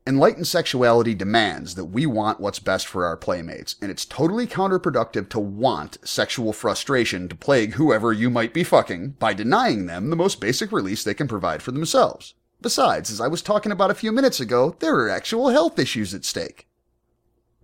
Enlightened 0.06 0.46
sexuality 0.46 1.14
demands 1.14 1.76
that 1.76 1.86
we 1.86 2.04
want 2.04 2.40
what's 2.40 2.58
best 2.58 2.86
for 2.86 3.06
our 3.06 3.16
playmates, 3.16 3.76
and 3.80 3.90
it's 3.90 4.04
totally 4.04 4.46
counterproductive 4.46 5.30
to 5.30 5.40
want 5.40 5.96
sexual 6.06 6.52
frustration 6.52 7.26
to 7.30 7.34
plague 7.34 7.72
whoever 7.72 8.12
you 8.12 8.28
might 8.28 8.52
be 8.52 8.62
fucking 8.62 9.12
by 9.12 9.32
denying 9.32 9.86
them 9.86 10.10
the 10.10 10.16
most 10.16 10.42
basic 10.42 10.70
release 10.72 11.02
they 11.02 11.14
can 11.14 11.26
provide 11.26 11.62
for 11.62 11.72
themselves. 11.72 12.34
Besides, 12.60 13.10
as 13.10 13.18
I 13.18 13.28
was 13.28 13.40
talking 13.40 13.72
about 13.72 13.90
a 13.90 13.94
few 13.94 14.12
minutes 14.12 14.40
ago, 14.40 14.76
there 14.80 14.94
are 14.96 15.08
actual 15.08 15.48
health 15.48 15.78
issues 15.78 16.12
at 16.12 16.26
stake. 16.26 16.68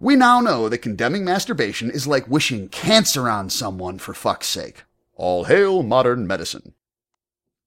We 0.03 0.17
now 0.17 0.41
know 0.41 0.71
that 0.71 0.79
condemning 0.79 1.27
masturbation 1.27 1.91
is 1.91 2.07
like 2.07 2.27
wishing 2.27 2.71
cancer 2.71 3.29
on 3.29 3.51
someone 3.51 3.99
for 3.99 4.15
fuck's 4.15 4.47
sake. 4.47 4.85
All 5.15 5.45
hail 5.45 5.83
modern 5.83 6.27
medicine. 6.27 6.73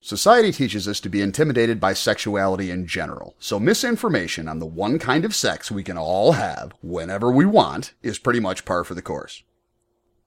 Society 0.01 0.51
teaches 0.51 0.87
us 0.87 0.99
to 1.01 1.09
be 1.09 1.21
intimidated 1.21 1.79
by 1.79 1.93
sexuality 1.93 2.71
in 2.71 2.87
general, 2.87 3.35
so 3.37 3.59
misinformation 3.59 4.47
on 4.47 4.57
the 4.57 4.65
one 4.65 4.97
kind 4.97 5.25
of 5.25 5.35
sex 5.35 5.69
we 5.69 5.83
can 5.83 5.95
all 5.95 6.31
have 6.31 6.73
whenever 6.81 7.31
we 7.31 7.45
want 7.45 7.93
is 8.01 8.17
pretty 8.17 8.39
much 8.39 8.65
par 8.65 8.83
for 8.83 8.95
the 8.95 9.03
course. 9.03 9.43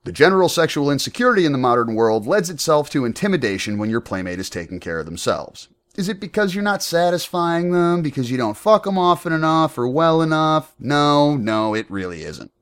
The 0.04 0.12
general 0.12 0.48
sexual 0.48 0.92
insecurity 0.92 1.44
in 1.44 1.50
the 1.50 1.58
modern 1.58 1.96
world 1.96 2.24
lends 2.24 2.50
itself 2.50 2.88
to 2.90 3.04
intimidation 3.04 3.78
when 3.78 3.90
your 3.90 4.00
playmate 4.00 4.38
is 4.38 4.48
taking 4.48 4.78
care 4.78 5.00
of 5.00 5.06
themselves. 5.06 5.66
Is 5.96 6.10
it 6.10 6.20
because 6.20 6.54
you're 6.54 6.62
not 6.62 6.82
satisfying 6.82 7.70
them, 7.70 8.02
because 8.02 8.30
you 8.30 8.36
don't 8.36 8.56
fuck 8.56 8.84
them 8.84 8.98
often 8.98 9.32
enough 9.32 9.78
or 9.78 9.88
well 9.88 10.20
enough? 10.20 10.74
No, 10.78 11.36
no, 11.36 11.74
it 11.74 11.90
really 11.90 12.22
isn't. 12.22 12.52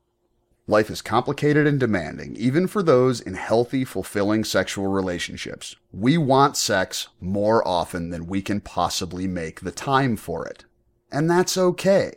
Life 0.68 0.88
is 0.88 1.02
complicated 1.02 1.66
and 1.66 1.80
demanding, 1.80 2.36
even 2.36 2.68
for 2.68 2.82
those 2.82 3.20
in 3.20 3.34
healthy, 3.34 3.84
fulfilling 3.84 4.44
sexual 4.44 4.86
relationships. 4.86 5.74
We 5.92 6.16
want 6.16 6.56
sex 6.56 7.08
more 7.20 7.66
often 7.66 8.10
than 8.10 8.28
we 8.28 8.40
can 8.40 8.60
possibly 8.60 9.26
make 9.26 9.60
the 9.60 9.72
time 9.72 10.16
for 10.16 10.46
it. 10.46 10.64
And 11.10 11.28
that's 11.28 11.58
okay. 11.58 12.12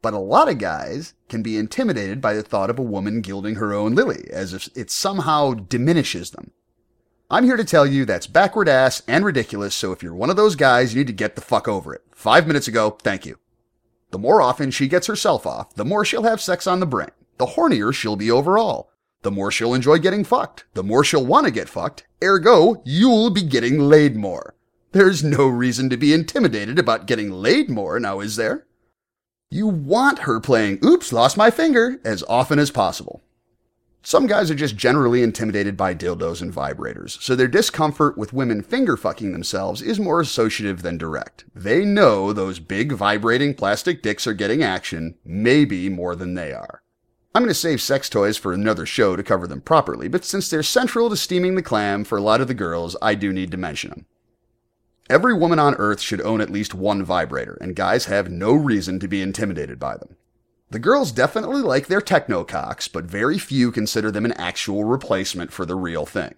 But 0.00 0.14
a 0.14 0.18
lot 0.18 0.48
of 0.48 0.58
guys 0.58 1.12
can 1.28 1.42
be 1.42 1.58
intimidated 1.58 2.20
by 2.20 2.32
the 2.32 2.42
thought 2.42 2.70
of 2.70 2.78
a 2.78 2.82
woman 2.82 3.20
gilding 3.20 3.56
her 3.56 3.74
own 3.74 3.94
lily, 3.94 4.28
as 4.32 4.54
if 4.54 4.68
it 4.74 4.90
somehow 4.90 5.52
diminishes 5.52 6.30
them. 6.30 6.52
I'm 7.30 7.44
here 7.44 7.58
to 7.58 7.64
tell 7.64 7.84
you 7.84 8.06
that's 8.06 8.26
backward 8.26 8.70
ass 8.70 9.02
and 9.06 9.22
ridiculous, 9.22 9.74
so 9.74 9.92
if 9.92 10.02
you're 10.02 10.14
one 10.14 10.30
of 10.30 10.36
those 10.36 10.56
guys, 10.56 10.94
you 10.94 11.00
need 11.00 11.08
to 11.08 11.12
get 11.12 11.34
the 11.34 11.42
fuck 11.42 11.68
over 11.68 11.94
it. 11.94 12.00
Five 12.14 12.46
minutes 12.46 12.68
ago, 12.68 12.96
thank 13.02 13.26
you. 13.26 13.38
The 14.12 14.18
more 14.18 14.40
often 14.40 14.70
she 14.70 14.88
gets 14.88 15.08
herself 15.08 15.46
off, 15.46 15.74
the 15.74 15.84
more 15.84 16.06
she'll 16.06 16.22
have 16.22 16.40
sex 16.40 16.66
on 16.66 16.80
the 16.80 16.86
brain 16.86 17.10
the 17.36 17.46
hornier 17.46 17.94
she'll 17.94 18.16
be 18.16 18.30
overall. 18.30 18.90
The 19.22 19.30
more 19.30 19.52
she'll 19.52 19.74
enjoy 19.74 19.98
getting 19.98 20.24
fucked, 20.24 20.64
the 20.72 20.82
more 20.82 21.04
she'll 21.04 21.24
want 21.24 21.46
to 21.46 21.52
get 21.52 21.68
fucked, 21.68 22.04
ergo, 22.24 22.82
you'll 22.84 23.30
be 23.30 23.42
getting 23.42 23.78
laid 23.78 24.16
more. 24.16 24.54
There's 24.92 25.22
no 25.22 25.46
reason 25.46 25.90
to 25.90 25.96
be 25.98 26.14
intimidated 26.14 26.78
about 26.78 27.06
getting 27.06 27.30
laid 27.30 27.68
more, 27.68 28.00
now 28.00 28.20
is 28.20 28.36
there? 28.36 28.66
You 29.50 29.66
want 29.68 30.20
her 30.20 30.40
playing 30.40 30.78
Oops, 30.82 31.12
Lost 31.12 31.36
My 31.36 31.50
Finger 31.50 32.00
as 32.04 32.24
often 32.26 32.58
as 32.58 32.70
possible. 32.70 33.22
Some 34.02 34.26
guys 34.26 34.50
are 34.50 34.54
just 34.54 34.76
generally 34.76 35.22
intimidated 35.22 35.76
by 35.76 35.94
dildos 35.94 36.40
and 36.40 36.52
vibrators, 36.52 37.20
so 37.20 37.34
their 37.34 37.48
discomfort 37.48 38.16
with 38.16 38.32
women 38.32 38.62
finger 38.62 38.96
fucking 38.96 39.32
themselves 39.32 39.82
is 39.82 39.98
more 39.98 40.20
associative 40.20 40.82
than 40.82 40.96
direct. 40.96 41.44
They 41.54 41.84
know 41.84 42.32
those 42.32 42.60
big 42.60 42.92
vibrating 42.92 43.54
plastic 43.54 44.00
dicks 44.00 44.26
are 44.26 44.34
getting 44.34 44.62
action, 44.62 45.16
maybe 45.24 45.88
more 45.88 46.16
than 46.16 46.34
they 46.34 46.52
are. 46.52 46.82
I'm 47.34 47.42
going 47.42 47.50
to 47.50 47.54
save 47.54 47.82
sex 47.82 48.08
toys 48.08 48.38
for 48.38 48.52
another 48.52 48.86
show 48.86 49.14
to 49.14 49.22
cover 49.22 49.46
them 49.46 49.60
properly, 49.60 50.08
but 50.08 50.24
since 50.24 50.48
they're 50.48 50.62
central 50.62 51.10
to 51.10 51.16
steaming 51.16 51.54
the 51.54 51.62
clam 51.62 52.04
for 52.04 52.16
a 52.16 52.22
lot 52.22 52.40
of 52.40 52.48
the 52.48 52.54
girls, 52.54 52.96
I 53.02 53.14
do 53.14 53.32
need 53.32 53.50
to 53.50 53.56
mention 53.56 53.90
them. 53.90 54.06
Every 55.10 55.34
woman 55.34 55.58
on 55.58 55.74
Earth 55.74 56.00
should 56.00 56.20
own 56.20 56.40
at 56.40 56.50
least 56.50 56.74
one 56.74 57.04
vibrator, 57.04 57.58
and 57.60 57.76
guys 57.76 58.06
have 58.06 58.30
no 58.30 58.52
reason 58.52 58.98
to 59.00 59.08
be 59.08 59.22
intimidated 59.22 59.78
by 59.78 59.96
them. 59.96 60.16
The 60.70 60.78
girls 60.78 61.12
definitely 61.12 61.62
like 61.62 61.86
their 61.86 62.02
techno 62.02 62.44
cocks, 62.44 62.88
but 62.88 63.04
very 63.04 63.38
few 63.38 63.72
consider 63.72 64.10
them 64.10 64.26
an 64.26 64.32
actual 64.32 64.84
replacement 64.84 65.50
for 65.50 65.64
the 65.64 65.74
real 65.76 66.04
thing. 66.04 66.34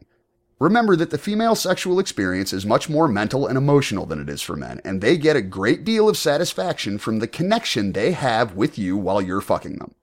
Remember 0.60 0.94
that 0.94 1.10
the 1.10 1.18
female 1.18 1.56
sexual 1.56 1.98
experience 1.98 2.52
is 2.52 2.64
much 2.64 2.88
more 2.88 3.08
mental 3.08 3.46
and 3.46 3.58
emotional 3.58 4.06
than 4.06 4.20
it 4.20 4.28
is 4.28 4.40
for 4.40 4.54
men, 4.54 4.80
and 4.84 5.00
they 5.00 5.16
get 5.16 5.34
a 5.34 5.42
great 5.42 5.84
deal 5.84 6.08
of 6.08 6.16
satisfaction 6.16 6.98
from 6.98 7.18
the 7.18 7.26
connection 7.26 7.92
they 7.92 8.12
have 8.12 8.54
with 8.54 8.78
you 8.78 8.96
while 8.96 9.20
you're 9.20 9.40
fucking 9.40 9.78
them. 9.78 9.94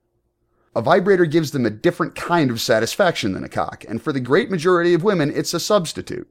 A 0.76 0.82
vibrator 0.82 1.24
gives 1.24 1.52
them 1.52 1.64
a 1.64 1.70
different 1.70 2.14
kind 2.14 2.50
of 2.50 2.60
satisfaction 2.60 3.32
than 3.32 3.44
a 3.44 3.48
cock, 3.48 3.84
and 3.88 4.02
for 4.02 4.12
the 4.12 4.20
great 4.20 4.50
majority 4.50 4.92
of 4.92 5.04
women, 5.04 5.32
it's 5.34 5.54
a 5.54 5.60
substitute. 5.60 6.28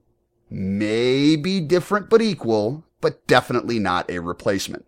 Maybe 0.52 1.62
different 1.62 2.10
but 2.10 2.22
equal, 2.22 2.84
but 3.02 3.26
definitely 3.28 3.80
not 3.80 4.12
a 4.12 4.20
replacement. 4.20 4.86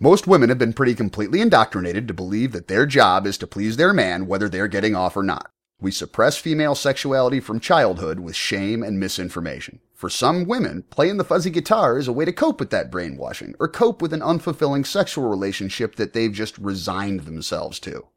Most 0.00 0.26
women 0.26 0.48
have 0.48 0.58
been 0.58 0.72
pretty 0.72 0.94
completely 0.94 1.40
indoctrinated 1.40 2.08
to 2.08 2.14
believe 2.14 2.50
that 2.50 2.66
their 2.66 2.84
job 2.84 3.26
is 3.28 3.38
to 3.38 3.46
please 3.46 3.76
their 3.76 3.92
man 3.92 4.26
whether 4.26 4.48
they're 4.48 4.66
getting 4.66 4.96
off 4.96 5.16
or 5.16 5.22
not. 5.22 5.52
We 5.80 5.92
suppress 5.92 6.36
female 6.36 6.74
sexuality 6.74 7.38
from 7.38 7.60
childhood 7.60 8.18
with 8.18 8.34
shame 8.34 8.82
and 8.82 8.98
misinformation. 8.98 9.78
For 9.94 10.10
some 10.10 10.46
women, 10.46 10.82
playing 10.90 11.18
the 11.18 11.24
fuzzy 11.24 11.50
guitar 11.50 11.96
is 11.96 12.08
a 12.08 12.12
way 12.12 12.24
to 12.24 12.32
cope 12.32 12.58
with 12.58 12.70
that 12.70 12.90
brainwashing, 12.90 13.54
or 13.60 13.68
cope 13.68 14.02
with 14.02 14.12
an 14.12 14.20
unfulfilling 14.20 14.84
sexual 14.84 15.28
relationship 15.28 15.94
that 15.94 16.12
they've 16.12 16.32
just 16.32 16.58
resigned 16.58 17.20
themselves 17.20 17.78
to. 17.80 18.08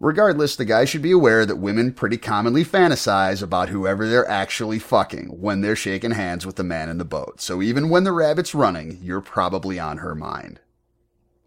Regardless, 0.00 0.56
the 0.56 0.66
guy 0.66 0.84
should 0.84 1.02
be 1.02 1.10
aware 1.10 1.46
that 1.46 1.56
women 1.56 1.92
pretty 1.92 2.18
commonly 2.18 2.64
fantasize 2.64 3.42
about 3.42 3.70
whoever 3.70 4.06
they're 4.06 4.28
actually 4.28 4.78
fucking 4.78 5.28
when 5.40 5.62
they're 5.62 5.74
shaking 5.74 6.12
hands 6.12 6.44
with 6.44 6.56
the 6.56 6.62
man 6.62 6.90
in 6.90 6.98
the 6.98 7.04
boat, 7.04 7.40
so 7.40 7.62
even 7.62 7.88
when 7.88 8.04
the 8.04 8.12
rabbit's 8.12 8.54
running, 8.54 8.98
you're 9.02 9.22
probably 9.22 9.78
on 9.78 9.98
her 9.98 10.14
mind. 10.14 10.60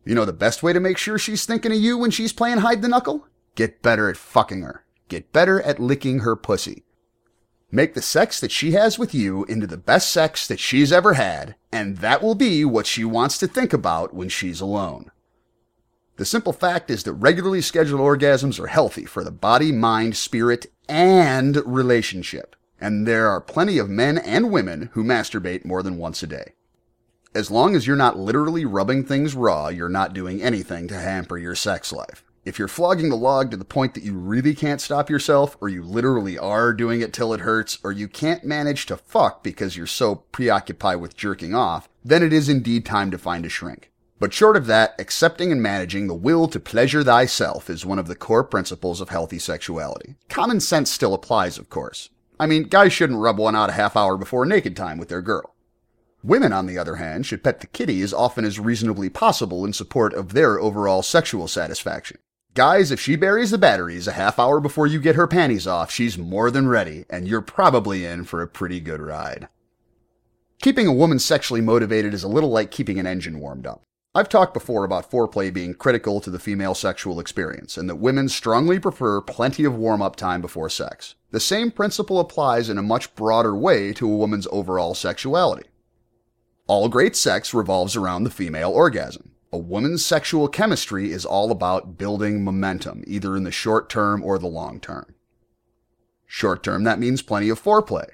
You 0.03 0.15
know 0.15 0.25
the 0.25 0.33
best 0.33 0.63
way 0.63 0.73
to 0.73 0.79
make 0.79 0.97
sure 0.97 1.17
she's 1.17 1.45
thinking 1.45 1.71
of 1.71 1.77
you 1.77 1.97
when 1.97 2.11
she's 2.11 2.33
playing 2.33 2.59
hide 2.59 2.81
the 2.81 2.87
knuckle? 2.87 3.27
Get 3.55 3.81
better 3.81 4.09
at 4.09 4.17
fucking 4.17 4.61
her. 4.61 4.83
Get 5.07 5.31
better 5.31 5.61
at 5.61 5.79
licking 5.79 6.19
her 6.19 6.35
pussy. 6.35 6.83
Make 7.71 7.93
the 7.93 8.01
sex 8.01 8.39
that 8.39 8.51
she 8.51 8.71
has 8.71 8.97
with 8.97 9.13
you 9.13 9.45
into 9.45 9.67
the 9.67 9.77
best 9.77 10.11
sex 10.11 10.47
that 10.47 10.59
she's 10.59 10.91
ever 10.91 11.13
had, 11.13 11.55
and 11.71 11.97
that 11.97 12.21
will 12.21 12.35
be 12.35 12.65
what 12.65 12.85
she 12.85 13.05
wants 13.05 13.37
to 13.37 13.47
think 13.47 13.71
about 13.71 14.13
when 14.13 14.27
she's 14.27 14.59
alone. 14.59 15.11
The 16.17 16.25
simple 16.25 16.53
fact 16.53 16.89
is 16.89 17.03
that 17.03 17.13
regularly 17.13 17.61
scheduled 17.61 18.01
orgasms 18.01 18.59
are 18.59 18.67
healthy 18.67 19.05
for 19.05 19.23
the 19.23 19.31
body, 19.31 19.71
mind, 19.71 20.17
spirit, 20.17 20.67
and 20.89 21.61
relationship. 21.65 22.55
And 22.79 23.07
there 23.07 23.29
are 23.29 23.39
plenty 23.39 23.77
of 23.77 23.89
men 23.89 24.17
and 24.17 24.51
women 24.51 24.89
who 24.93 25.03
masturbate 25.03 25.63
more 25.63 25.81
than 25.81 25.97
once 25.97 26.21
a 26.23 26.27
day. 26.27 26.53
As 27.33 27.49
long 27.49 27.77
as 27.77 27.87
you're 27.87 27.95
not 27.95 28.19
literally 28.19 28.65
rubbing 28.65 29.05
things 29.05 29.35
raw, 29.35 29.69
you're 29.69 29.87
not 29.87 30.13
doing 30.13 30.41
anything 30.41 30.89
to 30.89 30.99
hamper 30.99 31.37
your 31.37 31.55
sex 31.55 31.93
life. 31.93 32.25
If 32.43 32.59
you're 32.59 32.67
flogging 32.67 33.07
the 33.07 33.15
log 33.15 33.51
to 33.51 33.57
the 33.57 33.63
point 33.63 33.93
that 33.93 34.03
you 34.03 34.15
really 34.15 34.53
can't 34.53 34.81
stop 34.81 35.09
yourself, 35.09 35.55
or 35.61 35.69
you 35.69 35.81
literally 35.81 36.37
are 36.37 36.73
doing 36.73 36.99
it 36.99 37.13
till 37.13 37.33
it 37.33 37.39
hurts, 37.39 37.77
or 37.85 37.93
you 37.93 38.09
can't 38.09 38.43
manage 38.43 38.85
to 38.87 38.97
fuck 38.97 39.43
because 39.43 39.77
you're 39.77 39.87
so 39.87 40.15
preoccupied 40.15 40.99
with 40.99 41.15
jerking 41.15 41.55
off, 41.55 41.87
then 42.03 42.21
it 42.21 42.33
is 42.33 42.49
indeed 42.49 42.85
time 42.85 43.11
to 43.11 43.17
find 43.17 43.45
a 43.45 43.49
shrink. 43.49 43.91
But 44.19 44.33
short 44.33 44.57
of 44.57 44.65
that, 44.65 44.93
accepting 44.99 45.53
and 45.53 45.63
managing 45.63 46.07
the 46.07 46.13
will 46.13 46.49
to 46.49 46.59
pleasure 46.59 47.01
thyself 47.01 47.69
is 47.69 47.85
one 47.85 47.97
of 47.97 48.09
the 48.09 48.15
core 48.15 48.43
principles 48.43 48.99
of 48.99 49.07
healthy 49.07 49.39
sexuality. 49.39 50.15
Common 50.27 50.59
sense 50.59 50.91
still 50.91 51.13
applies, 51.13 51.57
of 51.57 51.69
course. 51.69 52.09
I 52.37 52.45
mean, 52.45 52.63
guys 52.63 52.91
shouldn't 52.91 53.19
rub 53.19 53.37
one 53.37 53.55
out 53.55 53.69
a 53.69 53.73
half 53.73 53.95
hour 53.95 54.17
before 54.17 54.45
naked 54.45 54.75
time 54.75 54.97
with 54.97 55.07
their 55.07 55.21
girl. 55.21 55.55
Women, 56.23 56.53
on 56.53 56.67
the 56.67 56.77
other 56.77 56.97
hand, 56.97 57.25
should 57.25 57.43
pet 57.43 57.61
the 57.61 57.67
kitty 57.67 58.01
as 58.01 58.13
often 58.13 58.45
as 58.45 58.59
reasonably 58.59 59.09
possible 59.09 59.65
in 59.65 59.73
support 59.73 60.13
of 60.13 60.33
their 60.33 60.59
overall 60.59 61.01
sexual 61.01 61.47
satisfaction. 61.47 62.17
Guys, 62.53 62.91
if 62.91 62.99
she 62.99 63.15
buries 63.15 63.51
the 63.51 63.57
batteries 63.57 64.07
a 64.07 64.11
half 64.11 64.37
hour 64.37 64.59
before 64.59 64.85
you 64.85 64.99
get 64.99 65.15
her 65.15 65.25
panties 65.25 65.65
off, 65.65 65.89
she's 65.89 66.17
more 66.17 66.51
than 66.51 66.67
ready, 66.67 67.05
and 67.09 67.27
you're 67.27 67.41
probably 67.41 68.05
in 68.05 68.25
for 68.25 68.41
a 68.41 68.47
pretty 68.47 68.79
good 68.79 69.01
ride. 69.01 69.47
Keeping 70.61 70.85
a 70.85 70.93
woman 70.93 71.17
sexually 71.17 71.61
motivated 71.61 72.13
is 72.13 72.23
a 72.23 72.27
little 72.27 72.51
like 72.51 72.69
keeping 72.69 72.99
an 72.99 73.07
engine 73.07 73.39
warmed 73.39 73.65
up. 73.65 73.81
I've 74.13 74.29
talked 74.29 74.53
before 74.53 74.83
about 74.83 75.09
foreplay 75.09 75.51
being 75.51 75.73
critical 75.73 76.19
to 76.19 76.29
the 76.29 76.37
female 76.37 76.75
sexual 76.75 77.19
experience, 77.19 77.77
and 77.77 77.89
that 77.89 77.95
women 77.95 78.27
strongly 78.27 78.77
prefer 78.77 79.21
plenty 79.21 79.63
of 79.63 79.75
warm 79.75 80.01
up 80.01 80.17
time 80.17 80.41
before 80.41 80.69
sex. 80.69 81.15
The 81.31 81.39
same 81.39 81.71
principle 81.71 82.19
applies 82.19 82.69
in 82.69 82.77
a 82.77 82.83
much 82.83 83.15
broader 83.15 83.55
way 83.55 83.93
to 83.93 84.05
a 84.05 84.15
woman's 84.15 84.47
overall 84.51 84.93
sexuality. 84.93 85.70
All 86.71 86.87
great 86.87 87.17
sex 87.17 87.53
revolves 87.53 87.97
around 87.97 88.23
the 88.23 88.29
female 88.29 88.71
orgasm. 88.71 89.31
A 89.51 89.57
woman's 89.57 90.05
sexual 90.05 90.47
chemistry 90.47 91.11
is 91.11 91.25
all 91.25 91.51
about 91.51 91.97
building 91.97 92.45
momentum, 92.45 93.03
either 93.05 93.35
in 93.35 93.43
the 93.43 93.51
short 93.51 93.89
term 93.89 94.23
or 94.23 94.39
the 94.39 94.47
long 94.47 94.79
term. 94.79 95.13
Short 96.25 96.63
term, 96.63 96.85
that 96.85 96.97
means 96.97 97.21
plenty 97.21 97.49
of 97.49 97.61
foreplay. 97.61 98.11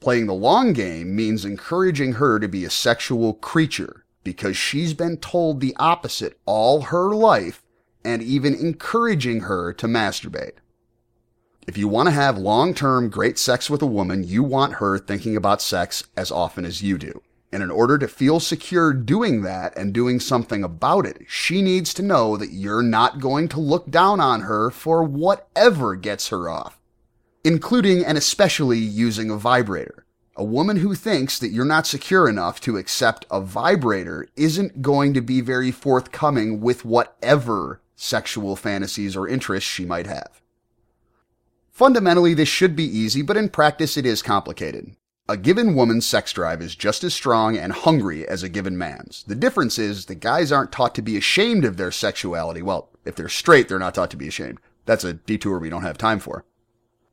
Playing 0.00 0.26
the 0.26 0.34
long 0.34 0.72
game 0.72 1.14
means 1.14 1.44
encouraging 1.44 2.14
her 2.14 2.40
to 2.40 2.48
be 2.48 2.64
a 2.64 2.68
sexual 2.68 3.32
creature 3.32 4.06
because 4.24 4.56
she's 4.56 4.92
been 4.92 5.16
told 5.18 5.60
the 5.60 5.76
opposite 5.78 6.40
all 6.44 6.80
her 6.80 7.14
life 7.14 7.62
and 8.04 8.24
even 8.24 8.56
encouraging 8.56 9.42
her 9.42 9.72
to 9.74 9.86
masturbate. 9.86 10.56
If 11.68 11.78
you 11.78 11.86
want 11.86 12.08
to 12.08 12.10
have 12.12 12.36
long 12.38 12.74
term 12.74 13.08
great 13.08 13.38
sex 13.38 13.70
with 13.70 13.82
a 13.82 13.86
woman, 13.86 14.24
you 14.24 14.42
want 14.42 14.80
her 14.80 14.98
thinking 14.98 15.36
about 15.36 15.62
sex 15.62 16.02
as 16.16 16.32
often 16.32 16.64
as 16.64 16.82
you 16.82 16.98
do. 16.98 17.22
And 17.52 17.62
in 17.62 17.70
order 17.70 17.98
to 17.98 18.08
feel 18.08 18.40
secure 18.40 18.94
doing 18.94 19.42
that 19.42 19.76
and 19.76 19.92
doing 19.92 20.20
something 20.20 20.64
about 20.64 21.04
it, 21.04 21.26
she 21.28 21.60
needs 21.60 21.92
to 21.94 22.02
know 22.02 22.38
that 22.38 22.50
you're 22.50 22.82
not 22.82 23.20
going 23.20 23.48
to 23.48 23.60
look 23.60 23.90
down 23.90 24.20
on 24.20 24.40
her 24.40 24.70
for 24.70 25.04
whatever 25.04 25.94
gets 25.94 26.28
her 26.28 26.48
off, 26.48 26.80
including 27.44 28.06
and 28.06 28.16
especially 28.16 28.78
using 28.78 29.30
a 29.30 29.36
vibrator. 29.36 30.06
A 30.34 30.44
woman 30.44 30.78
who 30.78 30.94
thinks 30.94 31.38
that 31.38 31.50
you're 31.50 31.66
not 31.66 31.86
secure 31.86 32.26
enough 32.26 32.58
to 32.62 32.78
accept 32.78 33.26
a 33.30 33.42
vibrator 33.42 34.28
isn't 34.34 34.80
going 34.80 35.12
to 35.12 35.20
be 35.20 35.42
very 35.42 35.70
forthcoming 35.70 36.62
with 36.62 36.86
whatever 36.86 37.82
sexual 37.94 38.56
fantasies 38.56 39.14
or 39.14 39.28
interests 39.28 39.68
she 39.68 39.84
might 39.84 40.06
have. 40.06 40.40
Fundamentally, 41.70 42.32
this 42.32 42.48
should 42.48 42.74
be 42.74 42.84
easy, 42.84 43.20
but 43.20 43.36
in 43.36 43.50
practice 43.50 43.98
it 43.98 44.06
is 44.06 44.22
complicated. 44.22 44.96
A 45.32 45.36
given 45.38 45.74
woman's 45.74 46.04
sex 46.04 46.30
drive 46.30 46.60
is 46.60 46.76
just 46.76 47.02
as 47.02 47.14
strong 47.14 47.56
and 47.56 47.72
hungry 47.72 48.28
as 48.28 48.42
a 48.42 48.50
given 48.50 48.76
man's. 48.76 49.24
The 49.26 49.34
difference 49.34 49.78
is 49.78 50.04
the 50.04 50.14
guys 50.14 50.52
aren't 50.52 50.72
taught 50.72 50.94
to 50.96 51.00
be 51.00 51.16
ashamed 51.16 51.64
of 51.64 51.78
their 51.78 51.90
sexuality. 51.90 52.60
Well, 52.60 52.90
if 53.06 53.16
they're 53.16 53.30
straight, 53.30 53.66
they're 53.66 53.78
not 53.78 53.94
taught 53.94 54.10
to 54.10 54.18
be 54.18 54.28
ashamed. 54.28 54.58
That's 54.84 55.04
a 55.04 55.14
detour 55.14 55.58
we 55.58 55.70
don't 55.70 55.84
have 55.84 55.96
time 55.96 56.18
for. 56.18 56.44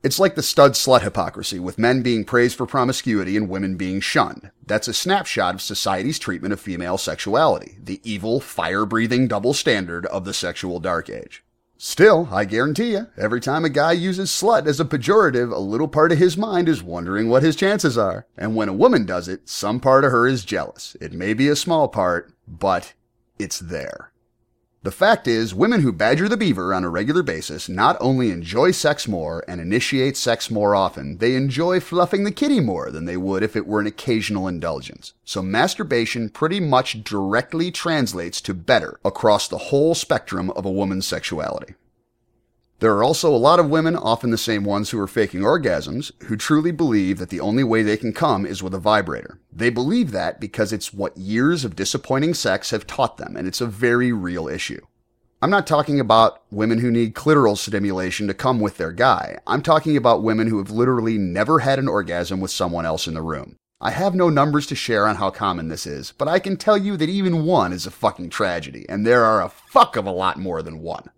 It's 0.04 0.20
like 0.20 0.36
the 0.36 0.44
stud 0.44 0.74
slut 0.74 1.02
hypocrisy, 1.02 1.62
with 1.62 1.80
men 1.80 2.02
being 2.02 2.26
praised 2.26 2.58
for 2.58 2.66
promiscuity 2.66 3.38
and 3.38 3.48
women 3.48 3.78
being 3.78 4.02
shunned. 4.02 4.52
That's 4.66 4.90
a 4.90 4.94
snapshot 4.94 5.56
of 5.56 5.62
society's 5.62 6.20
treatment 6.20 6.52
of 6.52 6.60
female 6.60 6.98
sexuality, 6.98 7.78
the 7.82 8.02
evil, 8.04 8.42
fire 8.42 8.86
breathing 8.86 9.30
double 9.30 9.54
standard 9.54 10.06
of 10.08 10.26
the 10.26 10.34
sexual 10.34 10.82
dark 10.82 11.10
age. 11.10 11.46
Still, 11.82 12.28
I 12.30 12.44
guarantee 12.44 12.92
you, 12.92 13.08
every 13.16 13.40
time 13.40 13.64
a 13.64 13.70
guy 13.70 13.94
uses 13.94 14.30
slut 14.30 14.68
as 14.68 14.82
a 14.82 14.86
pejorative, 14.86 15.50
a 15.54 15.60
little 15.60 15.88
part 15.88 16.12
of 16.12 16.18
his 16.18 16.36
mind 16.36 16.68
is 16.68 16.84
wondering 16.84 17.30
what 17.30 17.42
his 17.42 17.56
chances 17.56 17.98
are. 17.98 18.28
And 18.38 18.54
when 18.54 18.68
a 18.68 18.74
woman 18.74 19.06
does 19.06 19.30
it, 19.30 19.48
some 19.48 19.80
part 19.80 20.04
of 20.04 20.12
her 20.12 20.28
is 20.28 20.44
jealous. 20.44 20.98
It 21.00 21.14
may 21.14 21.34
be 21.34 21.48
a 21.48 21.56
small 21.56 21.88
part, 21.88 22.34
but 22.46 22.92
it's 23.40 23.60
there. 23.60 24.09
The 24.82 24.92
fact 24.92 25.28
is, 25.28 25.54
women 25.54 25.82
who 25.82 25.92
badger 25.92 26.30
the 26.30 26.38
beaver 26.38 26.74
on 26.74 26.86
a 26.86 26.90
regular 26.90 27.22
basis 27.22 27.68
not 27.68 27.98
only 28.00 28.32
enjoy 28.32 28.72
sex 28.72 29.10
more 29.10 29.44
and 29.46 29.60
initiate 29.60 30.16
sex 30.16 30.50
more 30.50 30.74
often, 30.74 31.18
they 31.18 31.36
enjoy 31.36 31.82
fluffing 31.82 32.24
the 32.24 32.32
kitty 32.32 32.62
more 32.62 32.90
than 32.90 33.04
they 33.04 33.18
would 33.18 33.44
if 33.44 33.58
it 33.58 33.68
were 33.68 33.82
an 33.82 33.88
occasional 33.88 34.48
indulgence. 34.48 35.14
So 35.26 35.42
masturbation 35.42 36.30
pretty 36.30 36.62
much 36.62 37.04
directly 37.04 37.72
translates 37.72 38.40
to 38.40 38.54
better 38.54 39.02
across 39.04 39.50
the 39.50 39.58
whole 39.58 39.96
spectrum 39.96 40.50
of 40.52 40.66
a 40.66 40.72
woman's 40.72 41.06
sexuality. 41.06 41.76
There 42.80 42.96
are 42.96 43.04
also 43.04 43.30
a 43.30 43.36
lot 43.36 43.60
of 43.60 43.70
women, 43.70 43.98
often 43.98 44.30
the 44.30 44.38
same 44.38 44.64
ones 44.64 44.90
who 44.90 45.00
are 45.02 45.08
faking 45.08 45.42
orgasms, 45.42 46.14
who 46.24 46.38
truly 46.38 46.72
believe 46.72 47.18
that 47.20 47.28
the 47.28 47.42
only 47.42 47.64
way 47.64 47.84
they 47.84 47.98
can 47.98 48.14
come 48.14 48.46
is 48.46 48.64
with 48.64 48.74
a 48.74 48.80
vibrator. 48.80 49.38
They 49.52 49.70
believe 49.70 50.12
that 50.12 50.40
because 50.40 50.72
it's 50.72 50.94
what 50.94 51.18
years 51.18 51.66
of 51.66 51.76
disappointing 51.76 52.36
sex 52.36 52.70
have 52.70 52.88
taught 52.88 53.18
them, 53.18 53.36
and 53.36 53.50
it's 53.50 53.60
a 53.60 53.66
very 53.66 54.14
real 54.14 54.48
issue. 54.48 54.80
I'm 55.42 55.50
not 55.50 55.68
talking 55.68 56.00
about 56.00 56.42
women 56.52 56.80
who 56.80 56.90
need 56.90 57.16
clitoral 57.16 57.58
stimulation 57.58 58.28
to 58.28 58.34
come 58.34 58.62
with 58.62 58.78
their 58.78 58.94
guy. 58.94 59.40
I'm 59.46 59.62
talking 59.62 59.98
about 59.98 60.24
women 60.24 60.48
who 60.48 60.58
have 60.58 60.72
literally 60.72 61.18
never 61.18 61.60
had 61.60 61.80
an 61.80 61.90
orgasm 61.90 62.40
with 62.40 62.52
someone 62.52 62.86
else 62.86 63.08
in 63.08 63.14
the 63.14 63.22
room. 63.22 63.58
I 63.82 63.92
have 63.92 64.16
no 64.16 64.30
numbers 64.30 64.68
to 64.68 64.76
share 64.76 65.06
on 65.06 65.18
how 65.18 65.32
common 65.32 65.68
this 65.68 65.86
is, 65.86 66.14
but 66.18 66.30
I 66.30 66.40
can 66.40 66.56
tell 66.56 66.78
you 66.78 66.96
that 66.96 67.10
even 67.10 67.46
one 67.46 67.74
is 67.74 67.86
a 67.86 67.92
fucking 67.92 68.30
tragedy, 68.30 68.86
and 68.88 69.06
there 69.06 69.26
are 69.26 69.42
a 69.42 69.50
fuck 69.50 69.98
of 69.98 70.06
a 70.06 70.12
lot 70.12 70.38
more 70.38 70.62
than 70.62 70.80
one. 70.80 71.10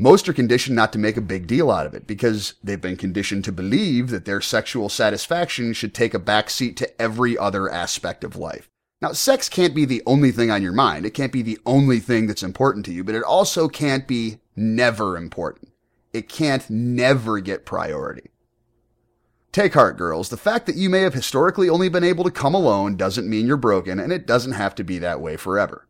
Most 0.00 0.28
are 0.28 0.32
conditioned 0.32 0.76
not 0.76 0.92
to 0.92 0.98
make 0.98 1.16
a 1.16 1.20
big 1.20 1.48
deal 1.48 1.72
out 1.72 1.84
of 1.84 1.92
it 1.92 2.06
because 2.06 2.54
they've 2.62 2.80
been 2.80 2.96
conditioned 2.96 3.44
to 3.44 3.52
believe 3.52 4.10
that 4.10 4.26
their 4.26 4.40
sexual 4.40 4.88
satisfaction 4.88 5.72
should 5.72 5.92
take 5.92 6.14
a 6.14 6.20
backseat 6.20 6.76
to 6.76 7.02
every 7.02 7.36
other 7.36 7.68
aspect 7.68 8.22
of 8.22 8.36
life. 8.36 8.68
Now, 9.02 9.12
sex 9.12 9.48
can't 9.48 9.74
be 9.74 9.84
the 9.84 10.02
only 10.06 10.30
thing 10.30 10.52
on 10.52 10.62
your 10.62 10.72
mind. 10.72 11.04
It 11.04 11.14
can't 11.14 11.32
be 11.32 11.42
the 11.42 11.58
only 11.66 11.98
thing 11.98 12.28
that's 12.28 12.44
important 12.44 12.84
to 12.86 12.92
you, 12.92 13.02
but 13.02 13.16
it 13.16 13.24
also 13.24 13.68
can't 13.68 14.06
be 14.06 14.38
never 14.54 15.16
important. 15.16 15.72
It 16.12 16.28
can't 16.28 16.68
never 16.70 17.40
get 17.40 17.66
priority. 17.66 18.30
Take 19.50 19.74
heart, 19.74 19.96
girls. 19.96 20.28
The 20.28 20.36
fact 20.36 20.66
that 20.66 20.76
you 20.76 20.88
may 20.88 21.00
have 21.00 21.14
historically 21.14 21.68
only 21.68 21.88
been 21.88 22.04
able 22.04 22.22
to 22.22 22.30
come 22.30 22.54
alone 22.54 22.96
doesn't 22.96 23.28
mean 23.28 23.48
you're 23.48 23.56
broken, 23.56 23.98
and 23.98 24.12
it 24.12 24.26
doesn't 24.26 24.52
have 24.52 24.76
to 24.76 24.84
be 24.84 24.98
that 24.98 25.20
way 25.20 25.36
forever. 25.36 25.87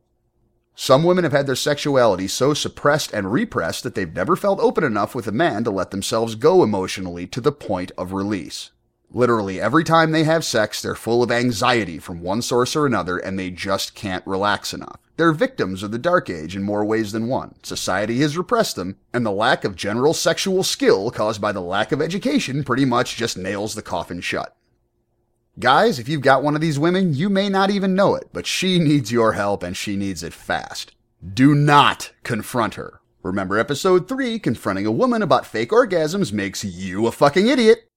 Some 0.80 1.02
women 1.02 1.24
have 1.24 1.32
had 1.32 1.48
their 1.48 1.56
sexuality 1.56 2.28
so 2.28 2.54
suppressed 2.54 3.12
and 3.12 3.32
repressed 3.32 3.82
that 3.82 3.96
they've 3.96 4.14
never 4.14 4.36
felt 4.36 4.60
open 4.60 4.84
enough 4.84 5.12
with 5.12 5.26
a 5.26 5.32
man 5.32 5.64
to 5.64 5.72
let 5.72 5.90
themselves 5.90 6.36
go 6.36 6.62
emotionally 6.62 7.26
to 7.26 7.40
the 7.40 7.50
point 7.50 7.90
of 7.98 8.12
release. 8.12 8.70
Literally 9.10 9.60
every 9.60 9.82
time 9.82 10.12
they 10.12 10.22
have 10.22 10.44
sex, 10.44 10.80
they're 10.80 10.94
full 10.94 11.20
of 11.20 11.32
anxiety 11.32 11.98
from 11.98 12.22
one 12.22 12.42
source 12.42 12.76
or 12.76 12.86
another 12.86 13.18
and 13.18 13.36
they 13.36 13.50
just 13.50 13.96
can't 13.96 14.24
relax 14.24 14.72
enough. 14.72 15.00
They're 15.16 15.32
victims 15.32 15.82
of 15.82 15.90
the 15.90 15.98
dark 15.98 16.30
age 16.30 16.54
in 16.54 16.62
more 16.62 16.84
ways 16.84 17.10
than 17.10 17.26
one. 17.26 17.56
Society 17.64 18.20
has 18.20 18.38
repressed 18.38 18.76
them, 18.76 18.98
and 19.12 19.26
the 19.26 19.32
lack 19.32 19.64
of 19.64 19.74
general 19.74 20.14
sexual 20.14 20.62
skill 20.62 21.10
caused 21.10 21.40
by 21.40 21.50
the 21.50 21.60
lack 21.60 21.90
of 21.90 22.00
education 22.00 22.62
pretty 22.62 22.84
much 22.84 23.16
just 23.16 23.36
nails 23.36 23.74
the 23.74 23.82
coffin 23.82 24.20
shut. 24.20 24.54
Guys, 25.58 25.98
if 25.98 26.08
you've 26.08 26.20
got 26.20 26.44
one 26.44 26.54
of 26.54 26.60
these 26.60 26.78
women, 26.78 27.14
you 27.14 27.28
may 27.28 27.48
not 27.48 27.68
even 27.68 27.96
know 27.96 28.14
it, 28.14 28.28
but 28.32 28.46
she 28.46 28.78
needs 28.78 29.10
your 29.10 29.32
help 29.32 29.64
and 29.64 29.76
she 29.76 29.96
needs 29.96 30.22
it 30.22 30.32
fast. 30.32 30.94
Do 31.34 31.52
not 31.52 32.12
confront 32.22 32.74
her. 32.74 33.00
Remember 33.24 33.58
episode 33.58 34.06
3, 34.06 34.38
confronting 34.38 34.86
a 34.86 34.92
woman 34.92 35.20
about 35.20 35.46
fake 35.46 35.70
orgasms 35.70 36.32
makes 36.32 36.64
you 36.64 37.08
a 37.08 37.12
fucking 37.12 37.48
idiot. 37.48 37.88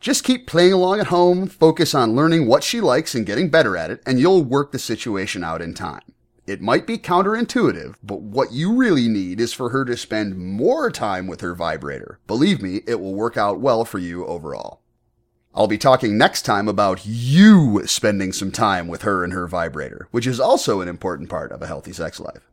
Just 0.00 0.24
keep 0.24 0.48
playing 0.48 0.72
along 0.72 0.98
at 0.98 1.06
home, 1.06 1.46
focus 1.46 1.94
on 1.94 2.16
learning 2.16 2.48
what 2.48 2.64
she 2.64 2.80
likes 2.80 3.14
and 3.14 3.24
getting 3.24 3.48
better 3.48 3.76
at 3.76 3.92
it, 3.92 4.02
and 4.04 4.18
you'll 4.18 4.42
work 4.42 4.72
the 4.72 4.78
situation 4.80 5.44
out 5.44 5.62
in 5.62 5.72
time. 5.72 6.02
It 6.48 6.60
might 6.60 6.84
be 6.84 6.98
counterintuitive, 6.98 7.94
but 8.02 8.22
what 8.22 8.52
you 8.52 8.74
really 8.74 9.06
need 9.06 9.40
is 9.40 9.52
for 9.52 9.70
her 9.70 9.84
to 9.84 9.96
spend 9.96 10.36
more 10.36 10.90
time 10.90 11.28
with 11.28 11.42
her 11.42 11.54
vibrator. 11.54 12.18
Believe 12.26 12.60
me, 12.60 12.80
it 12.88 13.00
will 13.00 13.14
work 13.14 13.36
out 13.36 13.60
well 13.60 13.84
for 13.84 14.00
you 14.00 14.26
overall. 14.26 14.80
I'll 15.56 15.68
be 15.68 15.78
talking 15.78 16.18
next 16.18 16.42
time 16.42 16.66
about 16.66 17.06
you 17.06 17.86
spending 17.86 18.32
some 18.32 18.50
time 18.50 18.88
with 18.88 19.02
her 19.02 19.22
and 19.22 19.32
her 19.32 19.46
vibrator, 19.46 20.08
which 20.10 20.26
is 20.26 20.40
also 20.40 20.80
an 20.80 20.88
important 20.88 21.30
part 21.30 21.52
of 21.52 21.62
a 21.62 21.68
healthy 21.68 21.92
sex 21.92 22.18
life. 22.18 22.50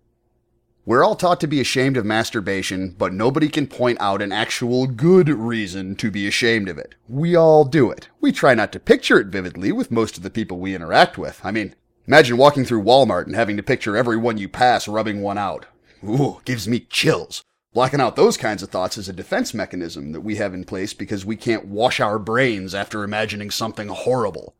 We're 0.85 1.03
all 1.03 1.15
taught 1.15 1.39
to 1.39 1.47
be 1.47 1.59
ashamed 1.59 1.97
of 1.97 2.05
masturbation, 2.05 2.93
but 2.95 3.11
nobody 3.11 3.49
can 3.49 3.65
point 3.65 3.97
out 3.99 4.21
an 4.21 4.31
actual 4.31 4.85
good 4.85 5.29
reason 5.29 5.95
to 5.95 6.11
be 6.11 6.27
ashamed 6.27 6.69
of 6.69 6.77
it. 6.77 6.93
We 7.09 7.35
all 7.35 7.65
do 7.65 7.89
it. 7.89 8.09
We 8.19 8.31
try 8.31 8.53
not 8.53 8.71
to 8.73 8.79
picture 8.79 9.19
it 9.19 9.27
vividly 9.27 9.71
with 9.71 9.89
most 9.89 10.17
of 10.17 10.21
the 10.21 10.29
people 10.29 10.59
we 10.59 10.75
interact 10.75 11.17
with. 11.17 11.41
I 11.43 11.49
mean, 11.49 11.73
imagine 12.07 12.37
walking 12.37 12.65
through 12.65 12.83
Walmart 12.83 13.25
and 13.25 13.35
having 13.35 13.57
to 13.57 13.63
picture 13.63 13.97
everyone 13.97 14.37
you 14.37 14.47
pass 14.47 14.87
rubbing 14.87 15.21
one 15.21 15.39
out. 15.39 15.65
Ooh, 16.03 16.39
gives 16.45 16.67
me 16.67 16.81
chills. 16.81 17.41
Blocking 17.73 18.01
out 18.01 18.17
those 18.17 18.35
kinds 18.35 18.61
of 18.61 18.69
thoughts 18.69 18.97
is 18.97 19.07
a 19.07 19.13
defense 19.13 19.53
mechanism 19.53 20.11
that 20.11 20.19
we 20.19 20.35
have 20.35 20.53
in 20.53 20.65
place 20.65 20.93
because 20.93 21.25
we 21.25 21.37
can't 21.37 21.67
wash 21.67 22.01
our 22.01 22.19
brains 22.19 22.75
after 22.75 23.01
imagining 23.01 23.49
something 23.49 23.87
horrible. 23.87 24.55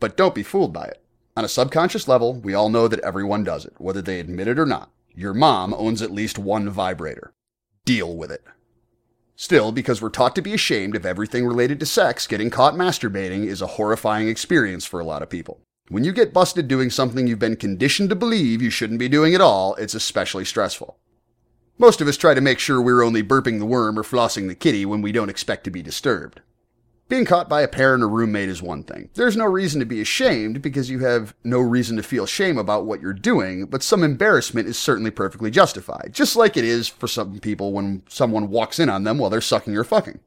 But 0.00 0.16
don't 0.16 0.34
be 0.34 0.42
fooled 0.42 0.72
by 0.72 0.86
it. 0.86 1.00
On 1.36 1.44
a 1.44 1.48
subconscious 1.48 2.08
level, 2.08 2.34
we 2.34 2.54
all 2.54 2.68
know 2.68 2.88
that 2.88 2.98
everyone 3.00 3.44
does 3.44 3.64
it, 3.64 3.74
whether 3.78 4.02
they 4.02 4.18
admit 4.18 4.48
it 4.48 4.58
or 4.58 4.66
not. 4.66 4.90
Your 5.14 5.34
mom 5.34 5.72
owns 5.72 6.02
at 6.02 6.10
least 6.10 6.36
one 6.36 6.68
vibrator. 6.68 7.32
Deal 7.84 8.16
with 8.16 8.32
it. 8.32 8.42
Still, 9.36 9.70
because 9.70 10.02
we're 10.02 10.08
taught 10.08 10.34
to 10.34 10.42
be 10.42 10.52
ashamed 10.52 10.96
of 10.96 11.06
everything 11.06 11.46
related 11.46 11.78
to 11.78 11.86
sex, 11.86 12.26
getting 12.26 12.50
caught 12.50 12.74
masturbating 12.74 13.46
is 13.46 13.62
a 13.62 13.68
horrifying 13.68 14.26
experience 14.26 14.84
for 14.84 14.98
a 14.98 15.04
lot 15.04 15.22
of 15.22 15.30
people. 15.30 15.60
When 15.90 16.02
you 16.02 16.10
get 16.10 16.32
busted 16.32 16.66
doing 16.66 16.90
something 16.90 17.28
you've 17.28 17.38
been 17.38 17.54
conditioned 17.54 18.08
to 18.08 18.16
believe 18.16 18.60
you 18.60 18.70
shouldn't 18.70 18.98
be 18.98 19.08
doing 19.08 19.32
at 19.36 19.40
all, 19.40 19.76
it's 19.76 19.94
especially 19.94 20.44
stressful. 20.44 20.98
Most 21.80 22.00
of 22.00 22.08
us 22.08 22.16
try 22.16 22.34
to 22.34 22.40
make 22.40 22.58
sure 22.58 22.82
we're 22.82 23.04
only 23.04 23.22
burping 23.22 23.60
the 23.60 23.66
worm 23.66 23.96
or 23.96 24.02
flossing 24.02 24.48
the 24.48 24.56
kitty 24.56 24.84
when 24.84 25.00
we 25.00 25.12
don't 25.12 25.28
expect 25.28 25.62
to 25.62 25.70
be 25.70 25.80
disturbed. 25.80 26.40
Being 27.08 27.24
caught 27.24 27.48
by 27.48 27.62
a 27.62 27.68
parent 27.68 28.02
or 28.02 28.08
roommate 28.08 28.48
is 28.48 28.60
one 28.60 28.82
thing. 28.82 29.10
There's 29.14 29.36
no 29.36 29.44
reason 29.44 29.78
to 29.78 29.86
be 29.86 30.00
ashamed 30.00 30.60
because 30.60 30.90
you 30.90 30.98
have 30.98 31.34
no 31.44 31.60
reason 31.60 31.96
to 31.96 32.02
feel 32.02 32.26
shame 32.26 32.58
about 32.58 32.84
what 32.84 33.00
you're 33.00 33.14
doing, 33.14 33.66
but 33.66 33.84
some 33.84 34.02
embarrassment 34.02 34.66
is 34.66 34.76
certainly 34.76 35.12
perfectly 35.12 35.52
justified, 35.52 36.10
just 36.12 36.34
like 36.34 36.56
it 36.56 36.64
is 36.64 36.88
for 36.88 37.06
some 37.06 37.38
people 37.38 37.72
when 37.72 38.02
someone 38.08 38.50
walks 38.50 38.80
in 38.80 38.88
on 38.88 39.04
them 39.04 39.16
while 39.16 39.30
they're 39.30 39.40
sucking 39.40 39.76
or 39.76 39.84
fucking. 39.84 40.18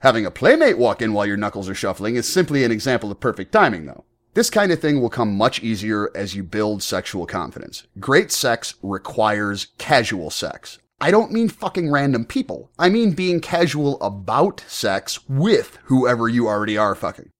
Having 0.00 0.26
a 0.26 0.30
playmate 0.30 0.76
walk 0.76 1.00
in 1.00 1.12
while 1.12 1.24
your 1.24 1.36
knuckles 1.36 1.68
are 1.68 1.74
shuffling 1.74 2.16
is 2.16 2.28
simply 2.28 2.64
an 2.64 2.72
example 2.72 3.12
of 3.12 3.20
perfect 3.20 3.52
timing, 3.52 3.86
though. 3.86 4.04
This 4.38 4.50
kind 4.50 4.70
of 4.70 4.78
thing 4.78 5.00
will 5.00 5.10
come 5.10 5.36
much 5.36 5.64
easier 5.64 6.12
as 6.14 6.36
you 6.36 6.44
build 6.44 6.80
sexual 6.80 7.26
confidence. 7.26 7.88
Great 7.98 8.30
sex 8.30 8.76
requires 8.84 9.66
casual 9.78 10.30
sex. 10.30 10.78
I 11.00 11.10
don't 11.10 11.32
mean 11.32 11.48
fucking 11.48 11.90
random 11.90 12.24
people. 12.24 12.70
I 12.78 12.88
mean 12.88 13.14
being 13.14 13.40
casual 13.40 14.00
about 14.00 14.62
sex 14.68 15.28
with 15.28 15.80
whoever 15.86 16.28
you 16.28 16.46
already 16.46 16.78
are 16.78 16.94
fucking. 16.94 17.30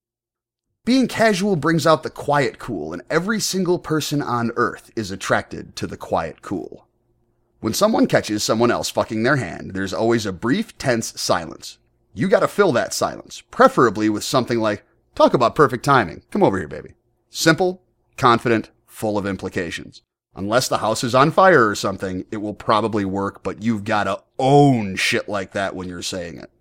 Being 0.84 1.06
casual 1.06 1.54
brings 1.54 1.86
out 1.86 2.02
the 2.02 2.10
quiet 2.10 2.58
cool, 2.58 2.92
and 2.92 3.02
every 3.08 3.38
single 3.38 3.78
person 3.78 4.20
on 4.20 4.50
earth 4.56 4.90
is 4.96 5.12
attracted 5.12 5.76
to 5.76 5.86
the 5.86 5.96
quiet 5.96 6.42
cool. 6.42 6.88
When 7.60 7.74
someone 7.74 8.08
catches 8.08 8.42
someone 8.42 8.72
else 8.72 8.90
fucking 8.90 9.22
their 9.22 9.36
hand, 9.36 9.70
there's 9.72 9.94
always 9.94 10.26
a 10.26 10.32
brief, 10.32 10.76
tense 10.78 11.20
silence. 11.20 11.78
You 12.12 12.26
gotta 12.26 12.48
fill 12.48 12.72
that 12.72 12.92
silence, 12.92 13.40
preferably 13.52 14.08
with 14.08 14.24
something 14.24 14.58
like, 14.58 14.82
Talk 15.18 15.34
about 15.34 15.56
perfect 15.56 15.84
timing. 15.84 16.22
Come 16.30 16.44
over 16.44 16.58
here, 16.58 16.68
baby. 16.68 16.90
Simple, 17.28 17.82
confident, 18.16 18.70
full 18.86 19.18
of 19.18 19.26
implications. 19.26 20.02
Unless 20.36 20.68
the 20.68 20.78
house 20.78 21.02
is 21.02 21.12
on 21.12 21.32
fire 21.32 21.68
or 21.68 21.74
something, 21.74 22.24
it 22.30 22.36
will 22.36 22.54
probably 22.54 23.04
work, 23.04 23.42
but 23.42 23.60
you've 23.60 23.82
got 23.82 24.04
to 24.04 24.22
own 24.38 24.94
shit 24.94 25.28
like 25.28 25.50
that 25.54 25.74
when 25.74 25.88
you're 25.88 26.02
saying 26.02 26.38
it. 26.38 26.52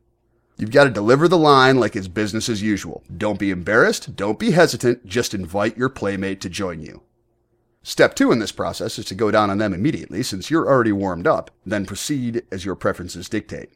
You've 0.58 0.72
got 0.72 0.86
to 0.86 0.90
deliver 0.90 1.28
the 1.28 1.38
line 1.38 1.80
like 1.80 1.96
it's 1.96 2.08
business 2.08 2.50
as 2.50 2.64
usual. 2.64 3.04
Don't 3.16 3.38
be 3.38 3.52
embarrassed. 3.52 4.16
Don't 4.16 4.40
be 4.40 4.50
hesitant. 4.50 5.06
Just 5.06 5.36
invite 5.36 5.78
your 5.78 5.90
playmate 5.90 6.42
to 6.42 6.50
join 6.50 6.82
you. 6.82 7.04
Step 7.84 8.16
two 8.16 8.32
in 8.32 8.40
this 8.40 8.52
process 8.52 8.98
is 8.98 9.06
to 9.06 9.14
go 9.14 9.30
down 9.30 9.52
on 9.52 9.60
them 9.60 9.72
immediately 9.72 10.24
since 10.24 10.50
you're 10.50 10.68
already 10.68 10.92
warmed 10.92 11.28
up, 11.28 11.52
then 11.64 11.86
proceed 11.86 12.42
as 12.52 12.66
your 12.66 12.74
preferences 12.74 13.30
dictate. 13.30 13.70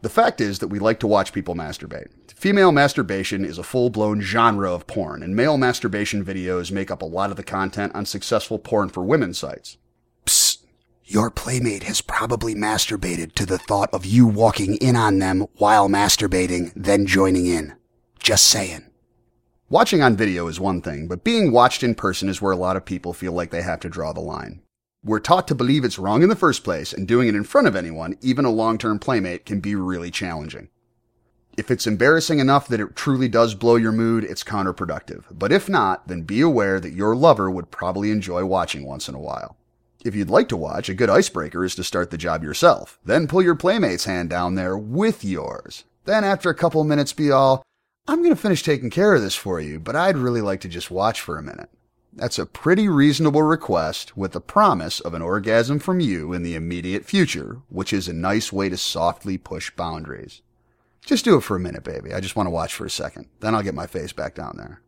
The 0.00 0.08
fact 0.08 0.40
is 0.40 0.60
that 0.60 0.68
we 0.68 0.78
like 0.78 0.98
to 1.00 1.06
watch 1.06 1.34
people 1.34 1.54
masturbate. 1.54 2.08
Female 2.38 2.70
masturbation 2.70 3.44
is 3.44 3.58
a 3.58 3.64
full 3.64 3.90
blown 3.90 4.20
genre 4.20 4.72
of 4.72 4.86
porn, 4.86 5.24
and 5.24 5.34
male 5.34 5.58
masturbation 5.58 6.24
videos 6.24 6.70
make 6.70 6.88
up 6.88 7.02
a 7.02 7.04
lot 7.04 7.32
of 7.32 7.36
the 7.36 7.42
content 7.42 7.92
on 7.96 8.06
successful 8.06 8.60
porn 8.60 8.90
for 8.90 9.02
women 9.02 9.34
sites. 9.34 9.76
Psst. 10.24 10.58
Your 11.02 11.32
playmate 11.32 11.82
has 11.82 12.00
probably 12.00 12.54
masturbated 12.54 13.34
to 13.34 13.44
the 13.44 13.58
thought 13.58 13.92
of 13.92 14.06
you 14.06 14.24
walking 14.24 14.76
in 14.76 14.94
on 14.94 15.18
them 15.18 15.46
while 15.54 15.88
masturbating, 15.88 16.70
then 16.76 17.06
joining 17.06 17.46
in. 17.46 17.74
Just 18.20 18.44
saying. 18.44 18.88
Watching 19.68 20.00
on 20.00 20.16
video 20.16 20.46
is 20.46 20.60
one 20.60 20.80
thing, 20.80 21.08
but 21.08 21.24
being 21.24 21.50
watched 21.50 21.82
in 21.82 21.96
person 21.96 22.28
is 22.28 22.40
where 22.40 22.52
a 22.52 22.56
lot 22.56 22.76
of 22.76 22.84
people 22.84 23.12
feel 23.12 23.32
like 23.32 23.50
they 23.50 23.62
have 23.62 23.80
to 23.80 23.88
draw 23.88 24.12
the 24.12 24.20
line. 24.20 24.62
We're 25.02 25.18
taught 25.18 25.48
to 25.48 25.56
believe 25.56 25.84
it's 25.84 25.98
wrong 25.98 26.22
in 26.22 26.28
the 26.28 26.36
first 26.36 26.62
place, 26.62 26.92
and 26.92 27.08
doing 27.08 27.26
it 27.26 27.34
in 27.34 27.42
front 27.42 27.66
of 27.66 27.74
anyone, 27.74 28.16
even 28.20 28.44
a 28.44 28.50
long 28.50 28.78
term 28.78 29.00
playmate, 29.00 29.44
can 29.44 29.58
be 29.58 29.74
really 29.74 30.12
challenging. 30.12 30.68
If 31.58 31.72
it's 31.72 31.88
embarrassing 31.88 32.38
enough 32.38 32.68
that 32.68 32.78
it 32.78 32.94
truly 32.94 33.26
does 33.26 33.56
blow 33.56 33.74
your 33.74 33.90
mood, 33.90 34.22
it's 34.22 34.44
counterproductive. 34.44 35.24
But 35.28 35.50
if 35.50 35.68
not, 35.68 36.06
then 36.06 36.22
be 36.22 36.40
aware 36.40 36.78
that 36.78 36.92
your 36.92 37.16
lover 37.16 37.50
would 37.50 37.72
probably 37.72 38.12
enjoy 38.12 38.44
watching 38.44 38.86
once 38.86 39.08
in 39.08 39.16
a 39.16 39.20
while. 39.20 39.56
If 40.04 40.14
you'd 40.14 40.30
like 40.30 40.48
to 40.50 40.56
watch, 40.56 40.88
a 40.88 40.94
good 40.94 41.10
icebreaker 41.10 41.64
is 41.64 41.74
to 41.74 41.82
start 41.82 42.12
the 42.12 42.16
job 42.16 42.44
yourself. 42.44 43.00
Then 43.04 43.26
pull 43.26 43.42
your 43.42 43.56
playmate's 43.56 44.04
hand 44.04 44.30
down 44.30 44.54
there 44.54 44.78
with 44.78 45.24
yours. 45.24 45.82
Then 46.04 46.22
after 46.22 46.48
a 46.48 46.54
couple 46.54 46.84
minutes 46.84 47.12
be 47.12 47.32
all, 47.32 47.64
I'm 48.06 48.22
going 48.22 48.30
to 48.30 48.40
finish 48.40 48.62
taking 48.62 48.88
care 48.88 49.16
of 49.16 49.22
this 49.22 49.34
for 49.34 49.58
you, 49.60 49.80
but 49.80 49.96
I'd 49.96 50.16
really 50.16 50.40
like 50.40 50.60
to 50.60 50.68
just 50.68 50.92
watch 50.92 51.20
for 51.20 51.38
a 51.38 51.42
minute. 51.42 51.70
That's 52.12 52.38
a 52.38 52.46
pretty 52.46 52.88
reasonable 52.88 53.42
request 53.42 54.16
with 54.16 54.30
the 54.30 54.40
promise 54.40 55.00
of 55.00 55.12
an 55.12 55.22
orgasm 55.22 55.80
from 55.80 55.98
you 55.98 56.32
in 56.32 56.44
the 56.44 56.54
immediate 56.54 57.04
future, 57.04 57.62
which 57.68 57.92
is 57.92 58.06
a 58.06 58.12
nice 58.12 58.52
way 58.52 58.68
to 58.68 58.76
softly 58.76 59.36
push 59.38 59.72
boundaries. 59.72 60.40
Just 61.08 61.24
do 61.24 61.38
it 61.38 61.40
for 61.40 61.56
a 61.56 61.60
minute, 61.60 61.84
baby. 61.84 62.12
I 62.12 62.20
just 62.20 62.36
want 62.36 62.48
to 62.48 62.50
watch 62.50 62.74
for 62.74 62.84
a 62.84 62.90
second. 62.90 63.30
Then 63.40 63.54
I'll 63.54 63.62
get 63.62 63.74
my 63.74 63.86
face 63.86 64.12
back 64.12 64.34
down 64.34 64.56
there. 64.58 64.82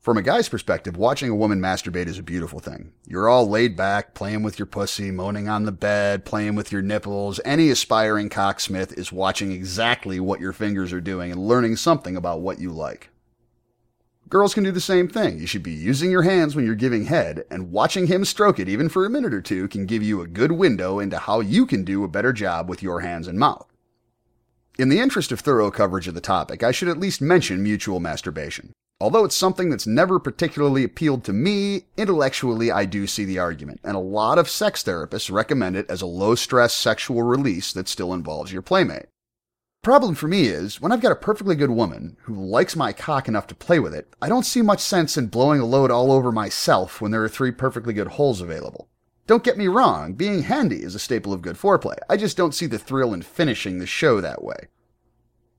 From 0.00 0.18
a 0.18 0.22
guy's 0.22 0.48
perspective, 0.48 0.96
watching 0.96 1.30
a 1.30 1.34
woman 1.36 1.60
masturbate 1.60 2.08
is 2.08 2.18
a 2.18 2.24
beautiful 2.24 2.58
thing. 2.58 2.92
You're 3.06 3.28
all 3.28 3.48
laid 3.48 3.76
back, 3.76 4.14
playing 4.14 4.42
with 4.42 4.58
your 4.58 4.66
pussy, 4.66 5.12
moaning 5.12 5.48
on 5.48 5.64
the 5.64 5.70
bed, 5.70 6.24
playing 6.24 6.56
with 6.56 6.72
your 6.72 6.82
nipples. 6.82 7.38
Any 7.44 7.70
aspiring 7.70 8.30
cocksmith 8.30 8.98
is 8.98 9.12
watching 9.12 9.52
exactly 9.52 10.18
what 10.18 10.40
your 10.40 10.52
fingers 10.52 10.92
are 10.92 11.00
doing 11.00 11.30
and 11.30 11.46
learning 11.46 11.76
something 11.76 12.16
about 12.16 12.40
what 12.40 12.58
you 12.58 12.72
like. 12.72 13.10
Girls 14.28 14.54
can 14.54 14.64
do 14.64 14.72
the 14.72 14.80
same 14.80 15.06
thing. 15.06 15.38
You 15.38 15.46
should 15.46 15.62
be 15.62 15.70
using 15.70 16.10
your 16.10 16.22
hands 16.22 16.56
when 16.56 16.66
you're 16.66 16.74
giving 16.74 17.04
head, 17.04 17.44
and 17.48 17.70
watching 17.70 18.08
him 18.08 18.24
stroke 18.24 18.58
it 18.58 18.68
even 18.68 18.88
for 18.88 19.06
a 19.06 19.10
minute 19.10 19.32
or 19.32 19.40
two 19.40 19.68
can 19.68 19.86
give 19.86 20.02
you 20.02 20.20
a 20.20 20.26
good 20.26 20.50
window 20.50 20.98
into 20.98 21.16
how 21.16 21.38
you 21.38 21.64
can 21.64 21.84
do 21.84 22.02
a 22.02 22.08
better 22.08 22.32
job 22.32 22.68
with 22.68 22.82
your 22.82 23.02
hands 23.02 23.28
and 23.28 23.38
mouth. 23.38 23.68
In 24.78 24.90
the 24.90 25.00
interest 25.00 25.32
of 25.32 25.40
thorough 25.40 25.70
coverage 25.70 26.06
of 26.06 26.12
the 26.12 26.20
topic, 26.20 26.62
I 26.62 26.70
should 26.70 26.88
at 26.88 27.00
least 27.00 27.22
mention 27.22 27.62
mutual 27.62 27.98
masturbation. 27.98 28.72
Although 29.00 29.24
it's 29.24 29.34
something 29.34 29.70
that's 29.70 29.86
never 29.86 30.18
particularly 30.18 30.84
appealed 30.84 31.24
to 31.24 31.32
me, 31.32 31.84
intellectually 31.96 32.70
I 32.70 32.84
do 32.84 33.06
see 33.06 33.24
the 33.24 33.38
argument, 33.38 33.80
and 33.82 33.96
a 33.96 34.00
lot 34.00 34.36
of 34.36 34.50
sex 34.50 34.82
therapists 34.82 35.32
recommend 35.32 35.76
it 35.76 35.88
as 35.88 36.02
a 36.02 36.06
low 36.06 36.34
stress 36.34 36.74
sexual 36.74 37.22
release 37.22 37.72
that 37.72 37.88
still 37.88 38.12
involves 38.12 38.52
your 38.52 38.60
playmate. 38.60 39.06
Problem 39.82 40.14
for 40.14 40.28
me 40.28 40.48
is, 40.48 40.78
when 40.78 40.92
I've 40.92 41.00
got 41.00 41.12
a 41.12 41.16
perfectly 41.16 41.56
good 41.56 41.70
woman 41.70 42.18
who 42.24 42.34
likes 42.34 42.76
my 42.76 42.92
cock 42.92 43.28
enough 43.28 43.46
to 43.46 43.54
play 43.54 43.78
with 43.78 43.94
it, 43.94 44.12
I 44.20 44.28
don't 44.28 44.44
see 44.44 44.60
much 44.60 44.80
sense 44.80 45.16
in 45.16 45.28
blowing 45.28 45.60
a 45.60 45.64
load 45.64 45.90
all 45.90 46.12
over 46.12 46.30
myself 46.30 47.00
when 47.00 47.12
there 47.12 47.24
are 47.24 47.30
three 47.30 47.50
perfectly 47.50 47.94
good 47.94 48.08
holes 48.08 48.42
available. 48.42 48.88
Don't 49.26 49.42
get 49.42 49.58
me 49.58 49.66
wrong, 49.66 50.12
being 50.12 50.42
handy 50.42 50.82
is 50.82 50.94
a 50.94 51.00
staple 51.00 51.32
of 51.32 51.42
good 51.42 51.56
foreplay. 51.56 51.96
I 52.08 52.16
just 52.16 52.36
don't 52.36 52.54
see 52.54 52.66
the 52.66 52.78
thrill 52.78 53.12
in 53.12 53.22
finishing 53.22 53.78
the 53.78 53.86
show 53.86 54.20
that 54.20 54.44
way. 54.44 54.68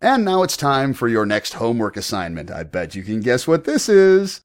And 0.02 0.24
now 0.24 0.44
it's 0.44 0.56
time 0.56 0.94
for 0.94 1.10
your 1.10 1.26
next 1.26 1.54
homework 1.54 1.98
assignment. 1.98 2.50
I 2.50 2.64
bet 2.64 2.96
you 2.96 3.04
can 3.04 3.20
guess 3.20 3.46
what 3.46 3.66
this 3.66 3.90
is. 3.90 4.42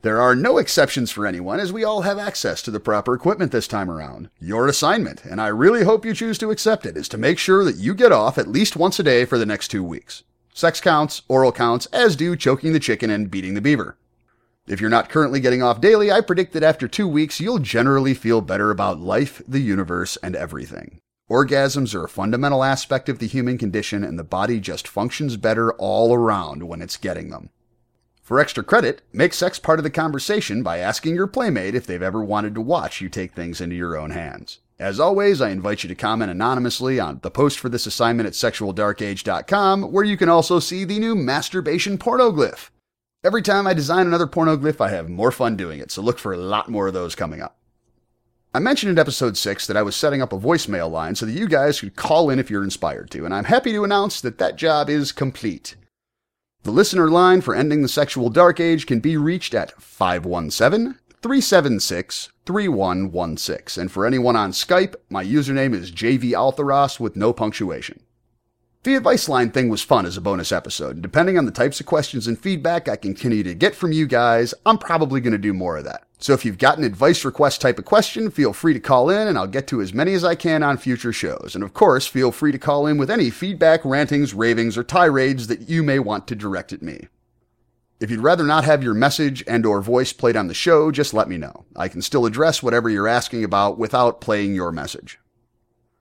There 0.00 0.20
are 0.20 0.34
no 0.34 0.56
exceptions 0.56 1.10
for 1.10 1.26
anyone, 1.26 1.60
as 1.60 1.72
we 1.72 1.84
all 1.84 2.02
have 2.02 2.18
access 2.18 2.62
to 2.62 2.70
the 2.70 2.80
proper 2.80 3.14
equipment 3.14 3.52
this 3.52 3.68
time 3.68 3.90
around. 3.90 4.30
Your 4.38 4.66
assignment, 4.66 5.24
and 5.24 5.40
I 5.40 5.48
really 5.48 5.84
hope 5.84 6.04
you 6.06 6.14
choose 6.14 6.38
to 6.38 6.50
accept 6.50 6.86
it, 6.86 6.96
is 6.96 7.08
to 7.10 7.18
make 7.18 7.38
sure 7.38 7.64
that 7.64 7.76
you 7.76 7.94
get 7.94 8.12
off 8.12 8.38
at 8.38 8.48
least 8.48 8.76
once 8.76 8.98
a 8.98 9.02
day 9.02 9.24
for 9.24 9.36
the 9.36 9.46
next 9.46 9.68
two 9.68 9.84
weeks. 9.84 10.22
Sex 10.54 10.80
counts, 10.80 11.22
oral 11.28 11.52
counts, 11.52 11.86
as 11.86 12.16
do 12.16 12.36
choking 12.36 12.72
the 12.72 12.80
chicken 12.80 13.10
and 13.10 13.30
beating 13.30 13.54
the 13.54 13.60
beaver. 13.60 13.98
If 14.66 14.80
you're 14.80 14.88
not 14.88 15.10
currently 15.10 15.40
getting 15.40 15.62
off 15.62 15.82
daily, 15.82 16.10
I 16.10 16.22
predict 16.22 16.54
that 16.54 16.62
after 16.62 16.88
two 16.88 17.06
weeks, 17.06 17.38
you'll 17.38 17.58
generally 17.58 18.14
feel 18.14 18.40
better 18.40 18.70
about 18.70 18.98
life, 18.98 19.42
the 19.46 19.60
universe, 19.60 20.16
and 20.22 20.34
everything. 20.34 21.00
Orgasms 21.30 21.94
are 21.94 22.04
a 22.04 22.08
fundamental 22.08 22.64
aspect 22.64 23.10
of 23.10 23.18
the 23.18 23.26
human 23.26 23.58
condition, 23.58 24.02
and 24.02 24.18
the 24.18 24.24
body 24.24 24.60
just 24.60 24.88
functions 24.88 25.36
better 25.36 25.74
all 25.74 26.14
around 26.14 26.62
when 26.62 26.80
it's 26.80 26.96
getting 26.96 27.28
them. 27.28 27.50
For 28.22 28.40
extra 28.40 28.64
credit, 28.64 29.02
make 29.12 29.34
sex 29.34 29.58
part 29.58 29.78
of 29.78 29.82
the 29.82 29.90
conversation 29.90 30.62
by 30.62 30.78
asking 30.78 31.14
your 31.14 31.26
playmate 31.26 31.74
if 31.74 31.86
they've 31.86 32.02
ever 32.02 32.24
wanted 32.24 32.54
to 32.54 32.62
watch 32.62 33.02
you 33.02 33.10
take 33.10 33.34
things 33.34 33.60
into 33.60 33.76
your 33.76 33.98
own 33.98 34.12
hands. 34.12 34.60
As 34.78 34.98
always, 34.98 35.42
I 35.42 35.50
invite 35.50 35.82
you 35.82 35.88
to 35.88 35.94
comment 35.94 36.30
anonymously 36.30 36.98
on 36.98 37.20
the 37.22 37.30
post 37.30 37.58
for 37.58 37.68
this 37.68 37.84
assignment 37.84 38.26
at 38.26 38.32
sexualdarkage.com, 38.32 39.92
where 39.92 40.04
you 40.04 40.16
can 40.16 40.30
also 40.30 40.58
see 40.58 40.84
the 40.84 40.98
new 40.98 41.14
masturbation 41.14 41.98
pornoglyph. 41.98 42.70
Every 43.24 43.40
time 43.40 43.66
I 43.66 43.72
design 43.72 44.06
another 44.06 44.26
pornoglyph, 44.26 44.82
I 44.82 44.90
have 44.90 45.08
more 45.08 45.32
fun 45.32 45.56
doing 45.56 45.80
it, 45.80 45.90
so 45.90 46.02
look 46.02 46.18
for 46.18 46.34
a 46.34 46.36
lot 46.36 46.68
more 46.68 46.88
of 46.88 46.92
those 46.92 47.14
coming 47.14 47.40
up. 47.40 47.56
I 48.52 48.58
mentioned 48.58 48.90
in 48.90 48.98
episode 48.98 49.38
6 49.38 49.66
that 49.66 49.78
I 49.78 49.82
was 49.82 49.96
setting 49.96 50.20
up 50.20 50.30
a 50.30 50.38
voicemail 50.38 50.90
line 50.90 51.14
so 51.14 51.24
that 51.24 51.32
you 51.32 51.48
guys 51.48 51.80
could 51.80 51.96
call 51.96 52.28
in 52.28 52.38
if 52.38 52.50
you're 52.50 52.62
inspired 52.62 53.10
to, 53.12 53.24
and 53.24 53.32
I'm 53.32 53.44
happy 53.44 53.72
to 53.72 53.82
announce 53.82 54.20
that 54.20 54.36
that 54.36 54.56
job 54.56 54.90
is 54.90 55.10
complete. 55.10 55.74
The 56.64 56.70
listener 56.70 57.08
line 57.08 57.40
for 57.40 57.54
Ending 57.54 57.80
the 57.80 57.88
Sexual 57.88 58.28
Dark 58.28 58.60
Age 58.60 58.84
can 58.84 59.00
be 59.00 59.16
reached 59.16 59.54
at 59.54 59.72
517 59.80 60.98
376 61.22 62.28
3116. 62.44 63.80
And 63.80 63.90
for 63.90 64.04
anyone 64.04 64.36
on 64.36 64.52
Skype, 64.52 64.96
my 65.08 65.24
username 65.24 65.72
is 65.72 65.90
JVAltheros 65.90 67.00
with 67.00 67.16
no 67.16 67.32
punctuation. 67.32 68.03
The 68.84 68.96
advice 68.96 69.30
line 69.30 69.50
thing 69.50 69.70
was 69.70 69.80
fun 69.80 70.04
as 70.04 70.18
a 70.18 70.20
bonus 70.20 70.52
episode, 70.52 70.96
and 70.96 71.02
depending 71.02 71.38
on 71.38 71.46
the 71.46 71.50
types 71.50 71.80
of 71.80 71.86
questions 71.86 72.26
and 72.26 72.38
feedback 72.38 72.86
I 72.86 72.96
continue 72.96 73.42
to 73.42 73.54
get 73.54 73.74
from 73.74 73.92
you 73.92 74.06
guys, 74.06 74.52
I'm 74.66 74.76
probably 74.76 75.22
going 75.22 75.32
to 75.32 75.38
do 75.38 75.54
more 75.54 75.78
of 75.78 75.84
that. 75.84 76.04
So 76.18 76.34
if 76.34 76.44
you've 76.44 76.58
got 76.58 76.76
an 76.76 76.84
advice 76.84 77.24
request 77.24 77.62
type 77.62 77.78
of 77.78 77.86
question, 77.86 78.30
feel 78.30 78.52
free 78.52 78.74
to 78.74 78.80
call 78.80 79.08
in 79.08 79.26
and 79.26 79.38
I'll 79.38 79.46
get 79.46 79.66
to 79.68 79.80
as 79.80 79.94
many 79.94 80.12
as 80.12 80.22
I 80.22 80.34
can 80.34 80.62
on 80.62 80.76
future 80.76 81.14
shows. 81.14 81.52
And 81.54 81.64
of 81.64 81.72
course, 81.72 82.06
feel 82.06 82.30
free 82.30 82.52
to 82.52 82.58
call 82.58 82.86
in 82.86 82.98
with 82.98 83.10
any 83.10 83.30
feedback, 83.30 83.82
rantings, 83.86 84.34
ravings, 84.34 84.76
or 84.76 84.84
tirades 84.84 85.46
that 85.46 85.66
you 85.66 85.82
may 85.82 85.98
want 85.98 86.26
to 86.28 86.34
direct 86.34 86.70
at 86.74 86.82
me. 86.82 87.08
If 88.00 88.10
you'd 88.10 88.20
rather 88.20 88.44
not 88.44 88.64
have 88.64 88.82
your 88.82 88.92
message 88.92 89.42
and 89.46 89.64
or 89.64 89.80
voice 89.80 90.12
played 90.12 90.36
on 90.36 90.48
the 90.48 90.52
show, 90.52 90.90
just 90.90 91.14
let 91.14 91.30
me 91.30 91.38
know. 91.38 91.64
I 91.74 91.88
can 91.88 92.02
still 92.02 92.26
address 92.26 92.62
whatever 92.62 92.90
you're 92.90 93.08
asking 93.08 93.44
about 93.44 93.78
without 93.78 94.20
playing 94.20 94.54
your 94.54 94.72
message. 94.72 95.18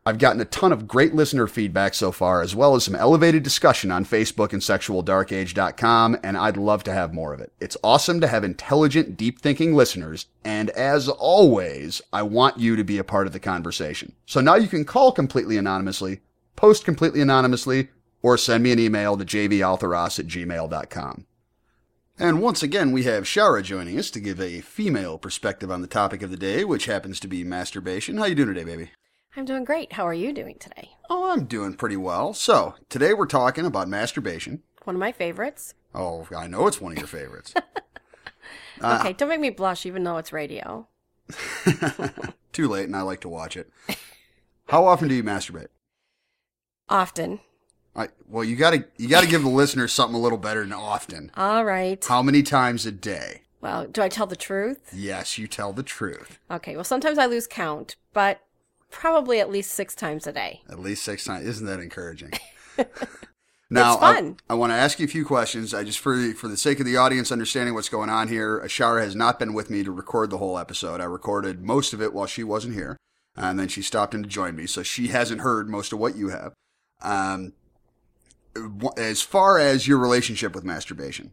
I've 0.06 0.18
gotten 0.18 0.42
a 0.42 0.46
ton 0.46 0.74
of 0.74 0.86
great 0.86 1.16
listener 1.16 1.48
feedback 1.48 1.94
so 1.94 2.12
far, 2.12 2.42
as 2.42 2.54
well 2.54 2.76
as 2.76 2.84
some 2.84 2.96
elevated 2.96 3.42
discussion 3.42 3.90
on 3.90 4.04
Facebook 4.04 4.52
and 4.52 4.62
sexualdarkage.com, 4.62 6.18
and 6.22 6.38
I'd 6.38 6.58
love 6.58 6.84
to 6.84 6.92
have 6.92 7.14
more 7.14 7.34
of 7.34 7.40
it. 7.40 7.54
It's 7.62 7.78
awesome 7.86 8.20
to 8.20 8.28
have 8.28 8.44
intelligent, 8.44 9.16
deep 9.16 9.40
thinking 9.40 9.74
listeners, 9.74 10.26
and 10.44 10.72
as 10.72 11.08
always, 11.08 12.02
I 12.12 12.24
want 12.24 12.60
you 12.60 12.76
to 12.76 12.84
be 12.84 12.98
a 12.98 13.04
part 13.06 13.28
of 13.28 13.34
the 13.34 13.40
conversation. 13.40 14.14
So 14.26 14.42
now 14.42 14.56
you 14.56 14.68
can 14.68 14.84
call 14.84 15.14
completely 15.14 15.56
anonymously, 15.56 16.20
post 16.58 16.84
completely 16.84 17.22
anonymously, 17.22 17.88
or 18.22 18.38
send 18.38 18.62
me 18.62 18.74
an 18.74 18.80
email 18.80 19.16
to 19.16 19.24
jvaltheros 19.24 20.20
at 20.20 20.28
gmail.com. 20.28 21.26
And 22.20 22.42
once 22.42 22.62
again, 22.62 22.92
we 22.92 23.04
have 23.04 23.24
Shara 23.24 23.64
joining 23.64 23.98
us 23.98 24.12
to 24.12 24.20
give 24.20 24.42
a 24.42 24.60
female 24.60 25.18
perspective 25.18 25.72
on 25.72 25.82
the 25.82 25.88
topic 25.88 26.22
of 26.22 26.30
the 26.30 26.38
day, 26.38 26.66
which 26.66 26.86
happens 26.88 27.22
to 27.22 27.28
be 27.30 27.46
masturbation. 27.46 28.18
How 28.18 28.26
you 28.26 28.36
doing 28.36 28.50
today, 28.50 28.66
baby? 28.66 28.92
I'm 29.36 29.46
doing 29.46 29.64
great. 29.64 29.94
How 29.94 30.08
are 30.08 30.14
you 30.14 30.32
doing 30.32 30.58
today? 30.60 30.92
Oh, 31.10 31.32
I'm 31.32 31.46
doing 31.46 31.74
pretty 31.74 31.98
well. 31.98 32.34
So, 32.34 32.76
today 32.90 33.14
we're 33.14 33.26
talking 33.26 33.66
about 33.66 33.88
masturbation. 33.88 34.62
One 34.84 34.96
of 34.96 35.00
my 35.00 35.12
favorites. 35.12 35.74
Oh, 35.96 36.28
I 36.36 36.48
know 36.48 36.68
it's 36.68 36.80
one 36.82 36.92
of 36.92 36.98
your 36.98 37.08
favorites. 37.08 37.54
Uh, 38.82 38.98
okay, 39.00 39.14
don't 39.14 39.30
make 39.30 39.40
me 39.40 39.52
blush 39.52 39.86
even 39.86 40.04
though 40.04 40.18
it's 40.18 40.34
radio. 40.34 40.88
Too 42.52 42.68
late, 42.68 42.86
and 42.86 42.96
I 42.96 43.02
like 43.04 43.22
to 43.22 43.30
watch 43.30 43.56
it. 43.56 43.70
How 44.68 44.86
often 44.86 45.08
do 45.08 45.14
you 45.16 45.24
masturbate? 45.24 45.68
Often. 46.90 47.40
I, 47.96 48.10
well, 48.28 48.44
you 48.44 48.56
gotta 48.58 48.86
you 48.98 49.08
gotta 49.08 49.28
give 49.28 49.44
the 49.44 49.50
listeners 49.50 49.94
something 49.94 50.16
a 50.16 50.22
little 50.22 50.40
better 50.40 50.62
than 50.64 50.74
often. 50.74 51.32
All 51.38 51.64
right. 51.64 52.04
How 52.04 52.22
many 52.24 52.44
times 52.44 52.86
a 52.86 52.92
day? 52.92 53.44
Well, 53.62 53.86
do 53.86 54.02
I 54.02 54.10
tell 54.10 54.26
the 54.26 54.36
truth? 54.36 54.90
Yes, 54.92 55.38
you 55.38 55.48
tell 55.48 55.72
the 55.72 55.84
truth. 55.84 56.40
Okay. 56.52 56.76
Well, 56.76 56.84
sometimes 56.84 57.18
I 57.20 57.28
lose 57.28 57.48
count, 57.48 57.96
but 58.12 58.42
probably 58.94 59.40
at 59.40 59.50
least 59.50 59.72
six 59.72 59.96
times 59.96 60.26
a 60.28 60.32
day. 60.32 60.62
At 60.70 60.80
least 60.80 61.04
six 61.04 61.26
times. 61.26 61.46
Isn't 61.46 61.66
that 61.66 61.80
encouraging? 61.80 62.32
now, 63.70 63.94
It's 63.94 64.00
fun. 64.00 64.38
I, 64.50 64.54
I 64.54 64.56
want 64.56 64.72
to 64.72 64.76
ask 64.76 65.00
you 65.00 65.06
a 65.06 65.10
few 65.10 65.26
questions. 65.26 65.74
I 65.74 65.84
just 65.84 66.00
for 66.00 66.34
for 66.34 66.48
the 66.48 66.56
sake 66.56 66.80
of 66.80 66.86
the 66.86 66.96
audience 66.96 67.32
understanding 67.32 67.74
what's 67.74 67.90
going 67.90 68.10
on 68.10 68.30
here. 68.30 68.62
Ashara 68.62 69.02
has 69.02 69.16
not 69.16 69.40
been 69.40 69.54
with 69.54 69.70
me 69.70 69.84
to 69.84 69.92
record 69.92 70.30
the 70.30 70.38
whole 70.38 70.58
episode. 70.58 71.02
I 71.02 71.06
recorded 71.06 71.62
most 71.62 71.92
of 71.92 72.02
it 72.02 72.14
while 72.14 72.28
she 72.28 72.44
wasn't 72.44 72.76
here, 72.76 72.98
and 73.36 73.60
then 73.60 73.68
she 73.68 73.82
stopped 73.82 74.14
in 74.14 74.24
to 74.24 74.30
join 74.30 74.56
me, 74.56 74.68
so 74.68 74.84
she 74.84 75.08
hasn't 75.08 75.42
heard 75.42 75.68
most 75.68 75.92
of 75.92 76.00
what 76.00 76.16
you 76.16 76.30
have. 76.30 76.54
Um, 77.02 77.54
as 78.96 79.22
far 79.22 79.58
as 79.58 79.88
your 79.88 79.98
relationship 79.98 80.54
with 80.54 80.64
masturbation, 80.64 81.32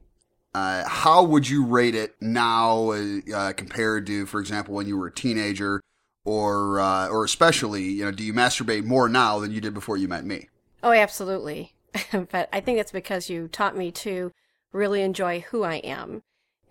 uh, 0.54 0.88
how 0.88 1.22
would 1.22 1.48
you 1.48 1.64
rate 1.64 1.94
it 1.94 2.16
now 2.20 2.92
uh, 3.34 3.52
compared 3.52 4.06
to, 4.06 4.26
for 4.26 4.40
example, 4.40 4.74
when 4.74 4.88
you 4.88 4.96
were 4.98 5.08
a 5.08 5.12
teenager, 5.12 5.80
or 6.24 6.80
uh, 6.80 7.08
or 7.08 7.24
especially, 7.24 7.82
you 7.82 8.04
know, 8.04 8.10
do 8.10 8.22
you 8.22 8.32
masturbate 8.32 8.84
more 8.84 9.08
now 9.08 9.38
than 9.38 9.52
you 9.52 9.60
did 9.60 9.74
before 9.74 9.96
you 9.96 10.08
met 10.08 10.24
me? 10.24 10.48
Oh, 10.82 10.92
absolutely. 10.92 11.74
but 12.30 12.48
I 12.52 12.60
think 12.60 12.78
it's 12.78 12.92
because 12.92 13.28
you 13.28 13.48
taught 13.48 13.76
me 13.76 13.90
to 13.92 14.32
really 14.72 15.02
enjoy 15.02 15.40
who 15.50 15.62
I 15.62 15.76
am. 15.76 16.22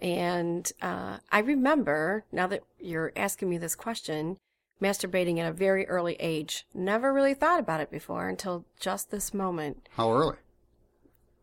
And 0.01 0.71
uh, 0.81 1.17
I 1.31 1.39
remember, 1.39 2.23
now 2.31 2.47
that 2.47 2.63
you're 2.79 3.11
asking 3.15 3.49
me 3.49 3.57
this 3.57 3.75
question, 3.75 4.37
masturbating 4.81 5.39
at 5.39 5.49
a 5.49 5.51
very 5.51 5.85
early 5.87 6.15
age. 6.21 6.65
Never 6.73 7.11
really 7.11 7.33
thought 7.33 7.59
about 7.59 7.81
it 7.81 7.91
before 7.91 8.29
until 8.29 8.63
just 8.79 9.11
this 9.11 9.33
moment. 9.33 9.89
How 9.97 10.11
early? 10.13 10.37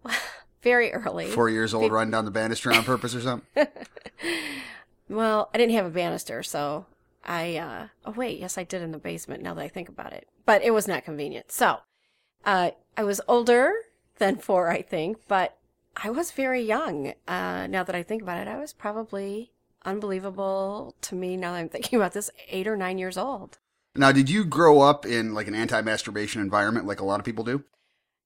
Very 0.63 0.91
early. 0.93 1.27
Four 1.27 1.51
years 1.51 1.75
old, 1.75 1.93
riding 1.93 2.11
down 2.11 2.25
the 2.25 2.31
banister 2.31 2.73
on 2.73 2.83
purpose 2.83 3.15
or 3.15 3.21
something? 3.21 3.67
Well, 5.09 5.51
I 5.55 5.59
didn't 5.59 5.75
have 5.75 5.87
a 5.87 5.91
banister, 5.91 6.43
so 6.43 6.87
I, 7.27 7.57
uh, 7.57 7.89
oh 8.05 8.13
wait, 8.13 8.39
yes, 8.39 8.57
I 8.57 8.65
did 8.65 8.83
in 8.83 8.93
the 8.93 8.99
basement 8.99 9.43
now 9.43 9.55
that 9.55 9.63
I 9.63 9.69
think 9.69 9.89
about 9.89 10.13
it. 10.13 10.29
But 10.45 10.63
it 10.63 10.71
was 10.71 10.89
not 10.89 11.05
convenient. 11.05 11.53
So, 11.53 11.79
uh, 12.45 12.71
I 12.97 13.05
was 13.05 13.21
older 13.29 13.73
than 14.19 14.37
four, 14.39 14.71
I 14.71 14.83
think, 14.83 15.19
but 15.29 15.59
I 15.97 16.11
was 16.11 16.31
very 16.31 16.63
young. 16.63 17.15
Uh, 17.27 17.67
now 17.67 17.83
that 17.83 17.95
I 17.95 18.03
think 18.03 18.23
about 18.23 18.39
it, 18.39 18.49
I 18.49 18.59
was 18.59 18.73
probably 18.73 19.53
unbelievable 19.85 20.95
to 21.03 21.15
me 21.15 21.37
now 21.37 21.53
that 21.53 21.59
I'm 21.59 21.69
thinking 21.69 21.99
about 21.99 22.13
this, 22.13 22.31
eight 22.49 22.67
or 22.67 22.77
nine 22.77 22.99
years 22.99 23.19
old. 23.19 23.59
Now, 23.95 24.13
did 24.13 24.29
you 24.29 24.45
grow 24.45 24.81
up 24.81 25.07
in 25.07 25.35
like 25.35 25.49
an 25.49 25.55
anti-masturbation 25.55 26.41
environment 26.41 26.87
like 26.87 27.01
a 27.01 27.05
lot 27.05 27.19
of 27.19 27.25
people 27.25 27.45
do? 27.45 27.65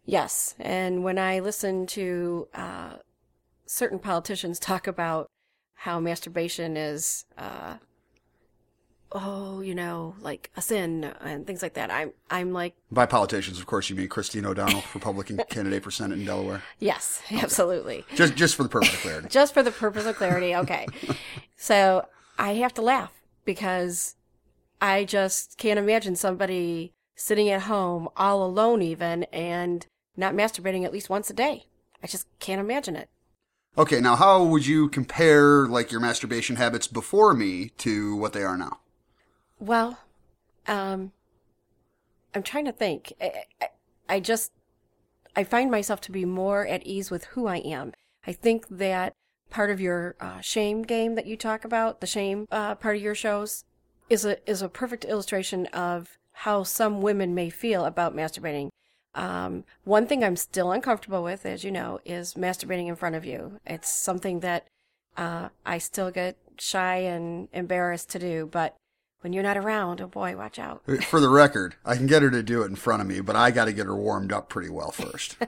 Yes. 0.05 0.55
And 0.59 1.05
when 1.05 1.19
I 1.19 1.39
listen 1.39 1.87
to 1.89 2.49
uh, 2.55 2.97
certain 3.67 3.99
politicians 3.99 4.59
talk 4.59 4.87
about 4.87 5.29
how 5.75 6.01
masturbation 6.01 6.77
is, 6.77 7.25
uh, 7.39 7.77
oh, 9.13 9.61
you 9.61 9.75
know, 9.75 10.15
like 10.21 10.51
a 10.57 10.63
sin 10.63 11.05
and 11.21 11.47
things 11.47 11.63
like 11.63 11.75
that, 11.75 11.91
I'm, 11.91 12.13
I'm 12.31 12.53
like, 12.53 12.75
By 12.91 13.07
politicians, 13.07 13.59
of 13.59 13.67
course, 13.67 13.91
you 13.91 13.97
mean 13.97 14.09
Christine 14.09 14.47
O'Donnell, 14.47 14.85
Republican 14.95 15.41
candidate 15.51 15.83
for 15.83 15.91
Senate 15.91 16.19
in 16.19 16.25
Delaware. 16.25 16.63
yes, 16.79 17.23
absolutely. 17.31 18.05
Just, 18.15 18.37
just 18.37 18.55
for 18.55 18.63
the 18.63 18.69
purpose 18.69 18.93
of 18.93 19.01
clarity. 19.01 19.29
Just 19.31 19.55
for 19.55 19.63
the 19.63 19.71
purpose 19.73 20.07
of 20.07 20.17
clarity. 20.17 20.55
Okay. 20.55 20.87
so 21.57 22.07
I 22.39 22.55
have 22.55 22.75
to 22.75 22.83
laugh 22.83 23.13
because 23.45 24.17
I 24.81 25.05
just 25.05 25.59
can't 25.59 25.79
imagine 25.79 26.17
somebody 26.17 26.93
sitting 27.17 27.51
at 27.51 27.63
home 27.63 28.09
all 28.17 28.45
alone 28.45 28.81
even 28.81 29.25
and 29.25 29.87
not 30.17 30.35
masturbating 30.35 30.85
at 30.85 30.93
least 30.93 31.11
once 31.11 31.29
a 31.31 31.35
day. 31.35 31.67
I 32.03 32.07
just 32.07 32.27
can't 32.39 32.61
imagine 32.61 32.97
it. 32.97 33.11
Okay, 33.77 34.01
now 34.01 34.17
how 34.17 34.43
would 34.43 34.67
you 34.67 34.89
compare 34.89 35.67
like 35.69 35.93
your 35.93 36.01
masturbation 36.01 36.57
habits 36.57 36.87
before 36.87 37.35
me 37.35 37.71
to 37.79 38.17
what 38.17 38.33
they 38.33 38.43
are 38.43 38.57
now? 38.57 38.79
Well, 39.61 39.99
um, 40.67 41.13
I'm 42.35 42.43
trying 42.43 42.65
to 42.65 42.73
think. 42.73 43.13
I, 43.21 43.45
I, 43.61 43.69
I 44.09 44.21
just, 44.21 44.53
I 45.37 45.45
find 45.45 45.71
myself 45.71 46.01
to 46.03 46.13
be 46.13 46.25
more 46.25 46.67
at 46.67 46.87
ease 46.87 47.11
with 47.11 47.25
who 47.27 47.47
I 47.47 47.59
am. 47.59 47.93
I 48.27 48.33
think 48.33 48.67
that 48.69 49.13
part 49.51 49.71
of 49.71 49.81
your 49.81 50.17
uh, 50.19 50.41
shame 50.41 50.83
game 50.83 51.15
that 51.15 51.27
you 51.27 51.37
talk 51.37 51.65
about, 51.65 52.01
the 52.01 52.07
shame 52.07 52.47
uh, 52.51 52.75
part 52.75 52.97
of 52.97 53.03
your 53.03 53.15
shows, 53.15 53.65
is 54.09 54.25
a 54.25 54.51
is 54.51 54.61
a 54.61 54.69
perfect 54.69 55.05
illustration 55.05 55.67
of 55.67 56.19
how 56.33 56.63
some 56.63 57.01
women 57.01 57.35
may 57.35 57.51
feel 57.51 57.85
about 57.85 58.17
masturbating. 58.17 58.71
Um, 59.15 59.65
one 59.85 60.07
thing 60.07 60.25
I'm 60.25 60.37
still 60.37 60.73
uncomfortable 60.73 61.23
with, 61.23 61.45
as 61.45 61.65
you 61.65 61.71
know, 61.71 62.01
is 62.05 62.35
masturbating 62.35 62.89
in 62.89 62.97
front 62.97 63.15
of 63.15 63.25
you. 63.25 63.61
It's 63.67 63.91
something 63.91 64.41
that 64.41 64.67
uh, 65.17 65.49
I 65.67 65.79
still 65.79 66.11
get 66.11 66.37
shy 66.59 66.97
and 66.97 67.49
embarrassed 67.53 68.11
to 68.11 68.19
do, 68.19 68.49
but 68.51 68.77
when 69.21 69.33
you're 69.33 69.43
not 69.43 69.57
around, 69.57 70.01
oh 70.01 70.07
boy, 70.07 70.37
watch 70.37 70.59
out. 70.59 70.83
For 71.05 71.21
the 71.21 71.29
record, 71.29 71.75
I 71.85 71.97
can 71.97 72.07
get 72.07 72.23
her 72.23 72.31
to 72.31 72.43
do 72.43 72.63
it 72.63 72.67
in 72.67 72.77
front 72.77 73.03
of 73.03 73.09
me, 73.09 73.21
but 73.21 73.37
I 73.37 73.51
got 73.51 73.67
to 73.67 73.73
get 73.73 73.87
her 73.87 73.97
warmed 73.97 74.33
up 74.33 74.49
pretty 74.49 74.71
well 74.71 74.91
first. 74.91 75.37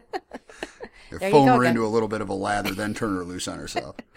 There 1.10 1.28
you 1.28 1.34
Foam 1.34 1.44
go 1.46 1.56
her 1.56 1.60
again. 1.60 1.72
into 1.72 1.84
a 1.84 1.88
little 1.88 2.08
bit 2.08 2.22
of 2.22 2.30
a 2.30 2.34
lather, 2.34 2.70
then 2.72 2.94
turn 2.94 3.14
her 3.14 3.22
loose 3.22 3.46
on 3.46 3.58
herself. 3.58 3.96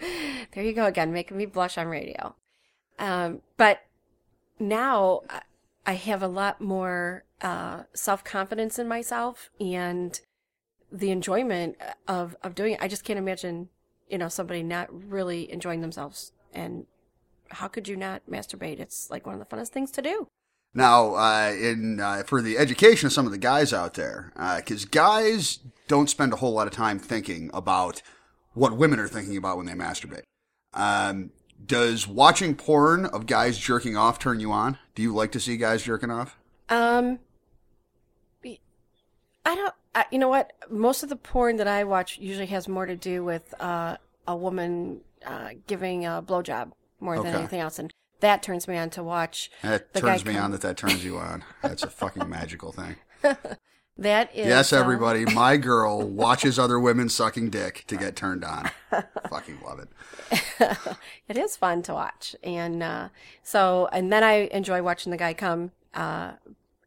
There 0.52 0.64
you 0.64 0.72
go 0.72 0.86
again, 0.86 1.12
making 1.12 1.36
me 1.36 1.44
blush 1.44 1.76
on 1.76 1.88
radio. 1.88 2.34
Um, 2.98 3.42
but 3.58 3.80
now 4.58 5.20
I- 5.28 5.42
I 5.84 5.92
have 5.94 6.22
a 6.22 6.28
lot 6.28 6.60
more 6.62 7.24
uh, 7.42 7.82
self 7.92 8.24
confidence 8.24 8.78
in 8.78 8.88
myself 8.88 9.50
and 9.60 10.18
the 10.90 11.10
enjoyment 11.10 11.76
of 12.08 12.34
of 12.42 12.54
doing 12.54 12.72
it. 12.72 12.78
I 12.82 12.88
just 12.88 13.04
can't 13.04 13.18
imagine, 13.18 13.68
you 14.08 14.16
know, 14.16 14.28
somebody 14.28 14.62
not 14.62 14.88
really 14.90 15.52
enjoying 15.52 15.82
themselves. 15.82 16.32
And 16.54 16.86
how 17.50 17.68
could 17.68 17.88
you 17.88 17.96
not 17.96 18.22
masturbate? 18.30 18.80
It's 18.80 19.10
like 19.10 19.26
one 19.26 19.34
of 19.34 19.46
the 19.46 19.56
funnest 19.56 19.68
things 19.68 19.90
to 19.92 20.02
do. 20.02 20.28
Now, 20.74 21.14
uh, 21.14 21.54
in 21.58 22.00
uh, 22.00 22.22
for 22.26 22.42
the 22.42 22.58
education 22.58 23.06
of 23.06 23.12
some 23.12 23.24
of 23.24 23.32
the 23.32 23.38
guys 23.38 23.72
out 23.72 23.94
there, 23.94 24.32
because 24.56 24.84
guys 24.84 25.60
don't 25.88 26.10
spend 26.10 26.32
a 26.32 26.36
whole 26.36 26.52
lot 26.52 26.66
of 26.66 26.72
time 26.72 26.98
thinking 26.98 27.50
about 27.54 28.02
what 28.52 28.76
women 28.76 28.98
are 28.98 29.08
thinking 29.08 29.36
about 29.36 29.56
when 29.56 29.66
they 29.66 29.72
masturbate. 29.72 30.22
Um, 30.74 31.30
does 31.64 32.06
watching 32.06 32.54
porn 32.54 33.06
of 33.06 33.26
guys 33.26 33.56
jerking 33.58 33.96
off 33.96 34.18
turn 34.18 34.40
you 34.40 34.52
on? 34.52 34.78
Do 34.94 35.02
you 35.02 35.14
like 35.14 35.32
to 35.32 35.40
see 35.40 35.56
guys 35.56 35.82
jerking 35.82 36.10
off? 36.10 36.38
Um, 36.68 37.20
I 38.44 39.54
don't. 39.54 39.74
I, 39.94 40.04
you 40.10 40.18
know 40.18 40.28
what? 40.28 40.52
Most 40.68 41.02
of 41.02 41.08
the 41.08 41.16
porn 41.16 41.56
that 41.56 41.68
I 41.68 41.84
watch 41.84 42.18
usually 42.18 42.46
has 42.46 42.68
more 42.68 42.84
to 42.84 42.96
do 42.96 43.24
with 43.24 43.54
uh, 43.60 43.96
a 44.28 44.36
woman 44.36 45.00
uh, 45.24 45.50
giving 45.66 46.04
a 46.04 46.22
blowjob 46.22 46.72
more 47.00 47.16
than 47.18 47.28
Okay. 47.28 47.38
anything 47.38 47.60
else, 47.60 47.78
and 47.78 47.92
that 48.20 48.42
turns 48.42 48.66
me 48.66 48.76
on 48.76 48.90
to 48.90 49.02
watch. 49.02 49.50
That 49.62 49.92
turns 49.94 50.24
me 50.24 50.34
come- 50.34 50.44
on 50.44 50.50
that 50.52 50.60
that 50.62 50.76
turns 50.76 51.04
you 51.04 51.18
on. 51.18 51.44
That's 51.62 51.82
a 51.82 51.90
fucking 51.90 52.28
magical 52.28 52.72
thing. 52.72 52.96
That 53.98 54.30
is 54.36 54.46
Yes, 54.46 54.74
uh, 54.74 54.76
everybody, 54.78 55.24
my 55.34 55.56
girl 55.56 56.06
watches 56.06 56.58
other 56.58 56.78
women 56.78 57.08
sucking 57.08 57.48
dick 57.48 57.84
to 57.86 57.96
get 57.96 58.14
turned 58.14 58.44
on. 58.44 58.70
fucking 59.30 59.58
love 59.64 59.78
it. 59.78 59.88
it 61.28 61.38
is 61.38 61.56
fun 61.56 61.80
to 61.84 61.94
watch, 61.94 62.36
and 62.42 62.82
uh, 62.82 63.08
so 63.42 63.88
and 63.92 64.12
then 64.12 64.22
I 64.22 64.48
enjoy 64.52 64.82
watching 64.82 65.12
the 65.12 65.16
guy 65.16 65.32
come 65.32 65.70
uh, 65.94 66.32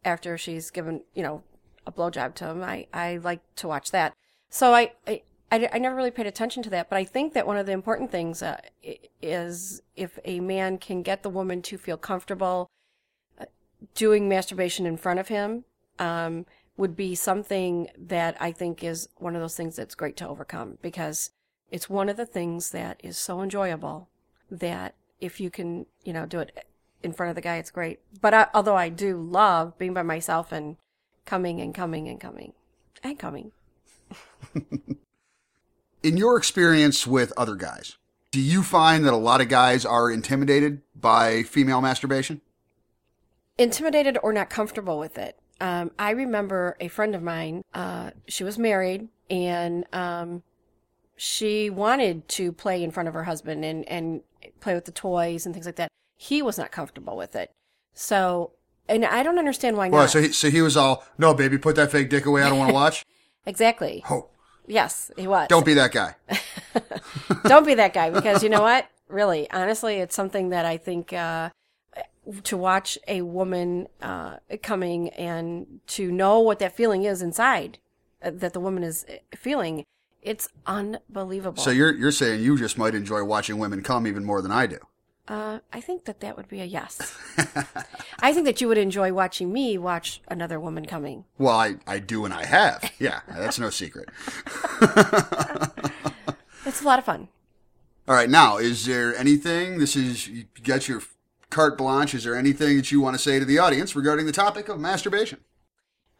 after 0.05 0.37
she's 0.37 0.69
given 0.69 1.01
you 1.15 1.23
know 1.23 1.41
a 1.87 1.91
blowjob 1.91 2.35
to 2.35 2.45
him. 2.49 2.61
I 2.63 2.85
I 2.93 3.17
like 3.17 3.41
to 3.55 3.67
watch 3.67 3.89
that. 3.89 4.13
So 4.51 4.73
I. 4.75 4.91
I 5.07 5.23
I, 5.51 5.69
I 5.73 5.77
never 5.79 5.95
really 5.95 6.11
paid 6.11 6.27
attention 6.27 6.61
to 6.63 6.69
that, 6.71 6.89
but 6.89 6.97
I 6.97 7.03
think 7.03 7.33
that 7.33 7.47
one 7.47 7.57
of 7.57 7.65
the 7.65 7.71
important 7.71 8.11
things 8.11 8.43
uh, 8.43 8.59
is 9.21 9.81
if 9.95 10.19
a 10.25 10.39
man 10.39 10.77
can 10.77 11.01
get 11.01 11.23
the 11.23 11.29
woman 11.29 11.61
to 11.63 11.77
feel 11.77 11.97
comfortable 11.97 12.69
uh, 13.39 13.45
doing 13.95 14.29
masturbation 14.29 14.85
in 14.85 14.97
front 14.97 15.19
of 15.19 15.27
him, 15.27 15.65
um, 15.97 16.45
would 16.77 16.95
be 16.95 17.13
something 17.13 17.89
that 17.97 18.37
I 18.39 18.51
think 18.51 18.83
is 18.83 19.09
one 19.17 19.35
of 19.35 19.41
those 19.41 19.55
things 19.55 19.75
that's 19.75 19.95
great 19.95 20.15
to 20.17 20.27
overcome 20.27 20.77
because 20.81 21.31
it's 21.71 21.89
one 21.89 22.07
of 22.07 22.15
the 22.15 22.25
things 22.25 22.71
that 22.71 22.99
is 23.03 23.17
so 23.17 23.41
enjoyable 23.41 24.07
that 24.49 24.95
if 25.19 25.41
you 25.41 25.49
can, 25.49 25.85
you 26.05 26.13
know, 26.13 26.25
do 26.25 26.39
it 26.39 26.65
in 27.03 27.11
front 27.11 27.29
of 27.29 27.35
the 27.35 27.41
guy, 27.41 27.57
it's 27.57 27.71
great. 27.71 27.99
But 28.21 28.33
I, 28.33 28.47
although 28.53 28.77
I 28.77 28.89
do 28.89 29.17
love 29.17 29.77
being 29.77 29.93
by 29.93 30.03
myself 30.03 30.51
and 30.51 30.77
coming 31.25 31.59
and 31.59 31.75
coming 31.75 32.07
and 32.07 32.19
coming 32.19 32.53
and 33.03 33.19
coming. 33.19 33.51
In 36.03 36.15
your 36.17 36.37
experience 36.37 37.05
with 37.05 37.33
other 37.37 37.55
guys, 37.55 37.97
do 38.31 38.39
you 38.39 38.63
find 38.63 39.05
that 39.05 39.13
a 39.13 39.17
lot 39.17 39.41
of 39.41 39.49
guys 39.49 39.85
are 39.85 40.09
intimidated 40.11 40.81
by 40.95 41.43
female 41.43 41.81
masturbation? 41.81 42.41
intimidated 43.57 44.17
or 44.23 44.31
not 44.31 44.49
comfortable 44.49 44.97
with 44.97 45.17
it. 45.17 45.37
Um, 45.59 45.91
I 45.99 46.11
remember 46.11 46.77
a 46.79 46.87
friend 46.87 47.13
of 47.13 47.21
mine, 47.21 47.61
uh, 47.73 48.11
she 48.25 48.45
was 48.45 48.57
married 48.57 49.09
and 49.29 49.83
um, 49.93 50.43
she 51.17 51.69
wanted 51.69 52.25
to 52.29 52.53
play 52.53 52.81
in 52.81 52.89
front 52.91 53.09
of 53.09 53.13
her 53.15 53.25
husband 53.25 53.65
and, 53.65 53.85
and 53.89 54.21
play 54.61 54.75
with 54.75 54.85
the 54.85 54.93
toys 54.93 55.45
and 55.45 55.53
things 55.53 55.65
like 55.65 55.75
that. 55.75 55.89
He 56.15 56.41
was 56.41 56.57
not 56.57 56.71
comfortable 56.71 57.17
with 57.17 57.35
it. 57.35 57.51
So, 57.93 58.51
and 58.87 59.03
I 59.03 59.23
don't 59.23 59.37
understand 59.37 59.75
why 59.75 59.89
Well, 59.89 60.03
not. 60.03 60.09
so 60.11 60.21
he, 60.21 60.31
so 60.31 60.49
he 60.49 60.61
was 60.61 60.77
all, 60.77 61.03
no, 61.17 61.33
baby, 61.33 61.57
put 61.57 61.75
that 61.75 61.91
fake 61.91 62.09
dick 62.09 62.25
away. 62.25 62.43
I 62.43 62.47
don't 62.49 62.59
want 62.59 62.69
to 62.69 62.73
watch. 62.85 63.03
exactly. 63.45 64.05
Oh, 64.09 64.29
Yes, 64.69 65.11
he 65.17 65.27
was. 65.27 65.47
don't 65.47 65.65
be 65.65 65.73
that 65.73 65.91
guy. 65.91 66.15
don't 67.43 67.65
be 67.65 67.73
that 67.73 67.93
guy 67.93 68.11
because 68.11 68.43
you 68.43 68.49
know 68.49 68.61
what? 68.61 68.87
Really, 69.07 69.49
honestly, 69.49 69.95
it's 69.95 70.15
something 70.15 70.49
that 70.49 70.65
I 70.65 70.77
think 70.77 71.11
uh, 71.11 71.49
to 72.43 72.55
watch 72.55 72.97
a 73.07 73.23
woman 73.23 73.87
uh, 74.01 74.37
coming 74.61 75.09
and 75.09 75.79
to 75.87 76.11
know 76.11 76.39
what 76.39 76.59
that 76.59 76.75
feeling 76.75 77.03
is 77.03 77.23
inside 77.23 77.79
uh, 78.21 78.31
that 78.33 78.53
the 78.53 78.59
woman 78.59 78.83
is 78.83 79.05
feeling, 79.35 79.85
it's 80.21 80.49
unbelievable. 80.67 81.61
So 81.61 81.71
you're 81.71 81.95
you're 81.95 82.11
saying 82.11 82.43
you 82.43 82.57
just 82.57 82.77
might 82.77 82.93
enjoy 82.93 83.23
watching 83.23 83.57
women 83.57 83.81
come 83.81 84.05
even 84.05 84.23
more 84.23 84.41
than 84.41 84.51
I 84.51 84.67
do. 84.67 84.77
Uh, 85.29 85.59
I 85.71 85.79
think 85.79 86.05
that 86.05 86.19
that 86.19 86.35
would 86.35 86.49
be 86.49 86.59
a 86.59 86.65
yes. 86.65 87.17
I 88.19 88.33
think 88.33 88.45
that 88.45 88.59
you 88.59 88.67
would 88.67 88.77
enjoy 88.77 89.13
watching 89.13 89.53
me 89.53 89.77
watch 89.77 90.21
another 90.27 90.59
woman 90.59 90.85
coming. 90.85 91.23
Well, 91.37 91.55
I, 91.55 91.75
I 91.87 91.99
do 91.99 92.25
and 92.25 92.33
I 92.33 92.45
have. 92.45 92.91
Yeah, 92.99 93.21
that's 93.29 93.59
no 93.59 93.69
secret. 93.69 94.09
It's 96.65 96.81
a 96.81 96.85
lot 96.85 96.99
of 96.99 97.05
fun. 97.05 97.29
All 98.07 98.15
right, 98.15 98.29
now 98.29 98.57
is 98.57 98.85
there 98.85 99.15
anything? 99.15 99.79
This 99.79 99.95
is 99.95 100.27
you 100.27 100.45
got 100.63 100.87
your 100.87 101.01
carte 101.49 101.77
blanche. 101.77 102.13
Is 102.13 102.23
there 102.25 102.35
anything 102.35 102.77
that 102.77 102.91
you 102.91 103.01
want 103.01 103.15
to 103.15 103.21
say 103.21 103.39
to 103.39 103.45
the 103.45 103.57
audience 103.59 103.95
regarding 103.95 104.25
the 104.25 104.31
topic 104.31 104.69
of 104.69 104.79
masturbation? 104.79 105.39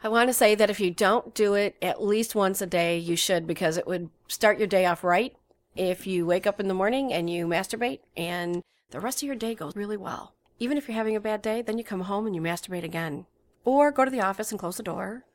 I 0.02 0.08
want 0.08 0.30
to 0.30 0.34
say 0.34 0.56
that 0.56 0.70
if 0.70 0.80
you 0.80 0.92
don't 0.92 1.36
do 1.36 1.56
it 1.56 1.76
at 1.82 2.02
least 2.02 2.34
once 2.34 2.62
a 2.62 2.66
day, 2.66 2.98
you 2.98 3.16
should 3.16 3.46
because 3.46 3.76
it 3.76 3.86
would 3.86 4.10
start 4.28 4.58
your 4.58 4.68
day 4.68 4.86
off 4.86 5.04
right. 5.04 5.36
If 5.76 6.08
you 6.08 6.26
wake 6.26 6.48
up 6.48 6.60
in 6.60 6.68
the 6.68 6.74
morning 6.74 7.14
and 7.14 7.30
you 7.30 7.46
masturbate 7.46 8.00
and 8.16 8.64
the 8.92 9.00
rest 9.00 9.22
of 9.22 9.28
your 9.28 9.36
day 9.36 9.54
goes 9.56 9.76
really 9.76 9.98
well. 9.98 10.34
Even 10.60 10.78
if 10.78 10.88
you're 10.88 10.98
having 10.98 11.16
a 11.16 11.22
bad 11.22 11.42
day, 11.42 11.62
then 11.62 11.78
you 11.78 11.84
come 11.84 12.02
home 12.02 12.26
and 12.26 12.36
you 12.36 12.42
masturbate 12.42 12.84
again. 12.84 13.26
Or 13.64 13.92
go 13.92 14.04
to 14.04 14.12
the 14.12 14.22
office 14.22 14.52
and 14.52 14.60
close 14.60 14.78
the 14.78 14.84
door. 14.84 15.26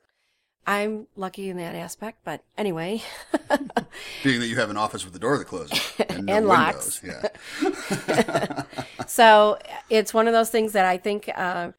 I'm 0.67 1.07
lucky 1.15 1.51
in 1.51 1.57
that 1.59 1.75
aspect, 1.75 2.19
but 2.25 2.43
anyway. 2.57 3.03
Being 4.25 4.41
that 4.41 4.47
you 4.47 4.57
have 4.57 4.71
an 4.71 4.77
office 4.77 5.05
with 5.05 5.13
the 5.13 5.19
door 5.19 5.39
that 5.39 5.47
closes 5.47 5.79
and, 6.09 6.27
no 6.27 6.33
And 6.35 6.47
locks. 6.47 7.03
Yeah. 7.05 8.63
so 9.07 9.59
it's 9.91 10.15
one 10.15 10.27
of 10.27 10.33
those 10.33 10.51
things 10.51 10.73
that 10.73 10.87
I 10.87 10.97
think 10.97 11.31
uh, 11.35 11.73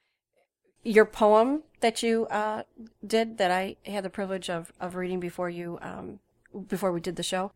your 0.83 1.05
poem 1.05 1.63
that 1.81 2.03
you 2.03 2.27
uh, 2.27 2.63
did 3.05 3.37
that 3.39 3.51
I 3.51 3.77
had 3.85 4.03
the 4.03 4.09
privilege 4.09 4.49
of, 4.49 4.71
of 4.79 4.95
reading 4.95 5.19
before 5.19 5.49
you 5.49 5.79
um, 5.81 6.19
before 6.67 6.91
we 6.91 7.01
did 7.01 7.15
the 7.15 7.23
show 7.23 7.51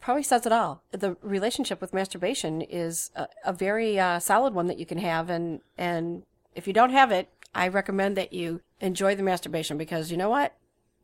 probably 0.00 0.22
says 0.22 0.46
it 0.46 0.52
all. 0.52 0.82
The 0.92 1.16
relationship 1.22 1.80
with 1.80 1.94
masturbation 1.94 2.60
is 2.62 3.10
a, 3.16 3.26
a 3.44 3.52
very 3.52 3.98
uh, 3.98 4.18
solid 4.18 4.54
one 4.54 4.66
that 4.66 4.78
you 4.78 4.86
can 4.86 4.98
have, 4.98 5.30
and 5.30 5.60
and 5.78 6.22
if 6.54 6.66
you 6.66 6.72
don't 6.72 6.90
have 6.90 7.10
it, 7.10 7.28
I 7.54 7.68
recommend 7.68 8.16
that 8.16 8.32
you 8.32 8.60
enjoy 8.80 9.14
the 9.14 9.22
masturbation 9.22 9.78
because 9.78 10.10
you 10.10 10.16
know 10.16 10.30
what. 10.30 10.54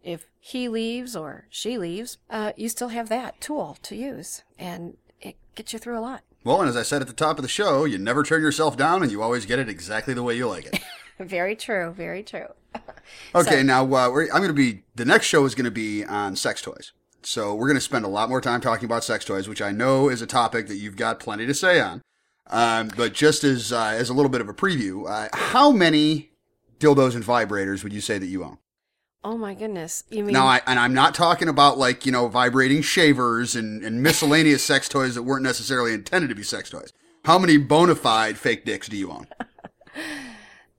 If 0.03 0.25
he 0.39 0.67
leaves 0.69 1.15
or 1.15 1.45
she 1.51 1.77
leaves, 1.77 2.17
uh, 2.31 2.53
you 2.57 2.71
still 2.71 2.89
have 2.89 3.11
that 3.11 3.39
tool 3.41 3.77
to 3.83 3.95
use, 3.95 4.43
and 4.59 4.97
it 5.21 5.37
gets 5.55 5.75
you 5.75 5.79
through 5.79 5.99
a 5.99 6.01
lot. 6.01 6.23
Well, 6.43 6.61
and 6.61 6.71
as 6.71 6.77
I 6.77 6.83
said 6.85 7.03
at 7.03 7.07
the 7.09 7.13
top 7.13 7.37
of 7.39 7.43
the 7.43 7.49
show, 7.49 7.85
you 7.85 7.99
never 7.99 8.23
turn 8.23 8.41
yourself 8.41 8.79
down, 8.79 9.03
and 9.03 9.13
you 9.13 9.23
always 9.23 9.45
get 9.45 9.59
it 9.59 9.69
exactly 9.69 10.15
the 10.15 10.23
way 10.23 10.37
you 10.39 10.49
like 10.49 10.65
it. 10.65 10.81
Very 11.19 11.55
true. 11.55 11.93
Very 11.93 12.23
true. 12.23 12.47
Okay, 13.35 13.57
So- 13.57 13.63
now 13.63 13.83
uh, 13.85 14.11
we're, 14.11 14.23
I'm 14.25 14.39
going 14.41 14.49
to 14.49 14.55
be 14.55 14.85
the 14.95 15.05
next 15.05 15.27
show 15.27 15.45
is 15.45 15.55
going 15.55 15.65
to 15.67 15.71
be 15.71 16.05
on 16.05 16.35
sex 16.37 16.63
toys. 16.63 16.93
So 17.23 17.55
we're 17.55 17.67
going 17.67 17.77
to 17.77 17.81
spend 17.81 18.05
a 18.05 18.09
lot 18.09 18.29
more 18.29 18.41
time 18.41 18.61
talking 18.61 18.87
about 18.87 19.05
sex 19.05 19.25
toys, 19.25 19.49
which 19.49 19.63
I 19.63 19.73
know 19.73 20.09
is 20.09 20.23
a 20.23 20.27
topic 20.27 20.69
that 20.69 20.77
you've 20.77 20.97
got 20.97 21.21
plenty 21.21 21.47
to 21.47 21.55
say 21.55 21.81
on. 21.81 22.03
Um, 22.49 22.91
but 22.97 23.13
just 23.13 23.45
as 23.45 23.73
uh, 23.73 23.95
as 23.97 24.09
a 24.09 24.15
little 24.15 24.31
bit 24.31 24.41
of 24.41 24.49
a 24.49 24.55
preview, 24.55 25.09
uh, 25.09 25.29
how 25.33 25.71
many 25.71 26.31
dildos 26.79 27.15
and 27.15 27.25
vibrators 27.25 27.85
would 27.85 27.93
you 27.93 28.01
say 28.01 28.19
that 28.19 28.27
you 28.27 28.43
own? 28.43 28.59
Oh 29.23 29.37
my 29.37 29.55
goodness. 29.55 30.03
You 30.09 30.25
mean 30.25 30.33
Now, 30.33 30.47
I, 30.47 30.63
and 30.67 30.79
I'm 30.79 30.95
not 30.95 31.15
talking 31.15 31.49
about 31.49 31.79
like 31.79 32.07
you 32.07 32.13
know 32.13 32.27
vibrating 32.29 32.83
shavers 32.83 33.55
and, 33.55 33.85
and 33.85 34.03
miscellaneous 34.03 34.65
sex 34.65 34.89
toys 34.89 35.15
that 35.15 35.23
weren't 35.23 35.45
necessarily 35.45 35.93
intended 35.93 36.29
to 36.29 36.35
be 36.35 36.43
sex 36.43 36.71
toys. 36.71 36.93
How 37.25 37.39
many 37.39 37.59
bona 37.59 37.95
fide 37.95 38.39
fake 38.39 38.65
dicks 38.65 38.89
do 38.89 38.97
you 38.97 39.13
own? 39.13 39.27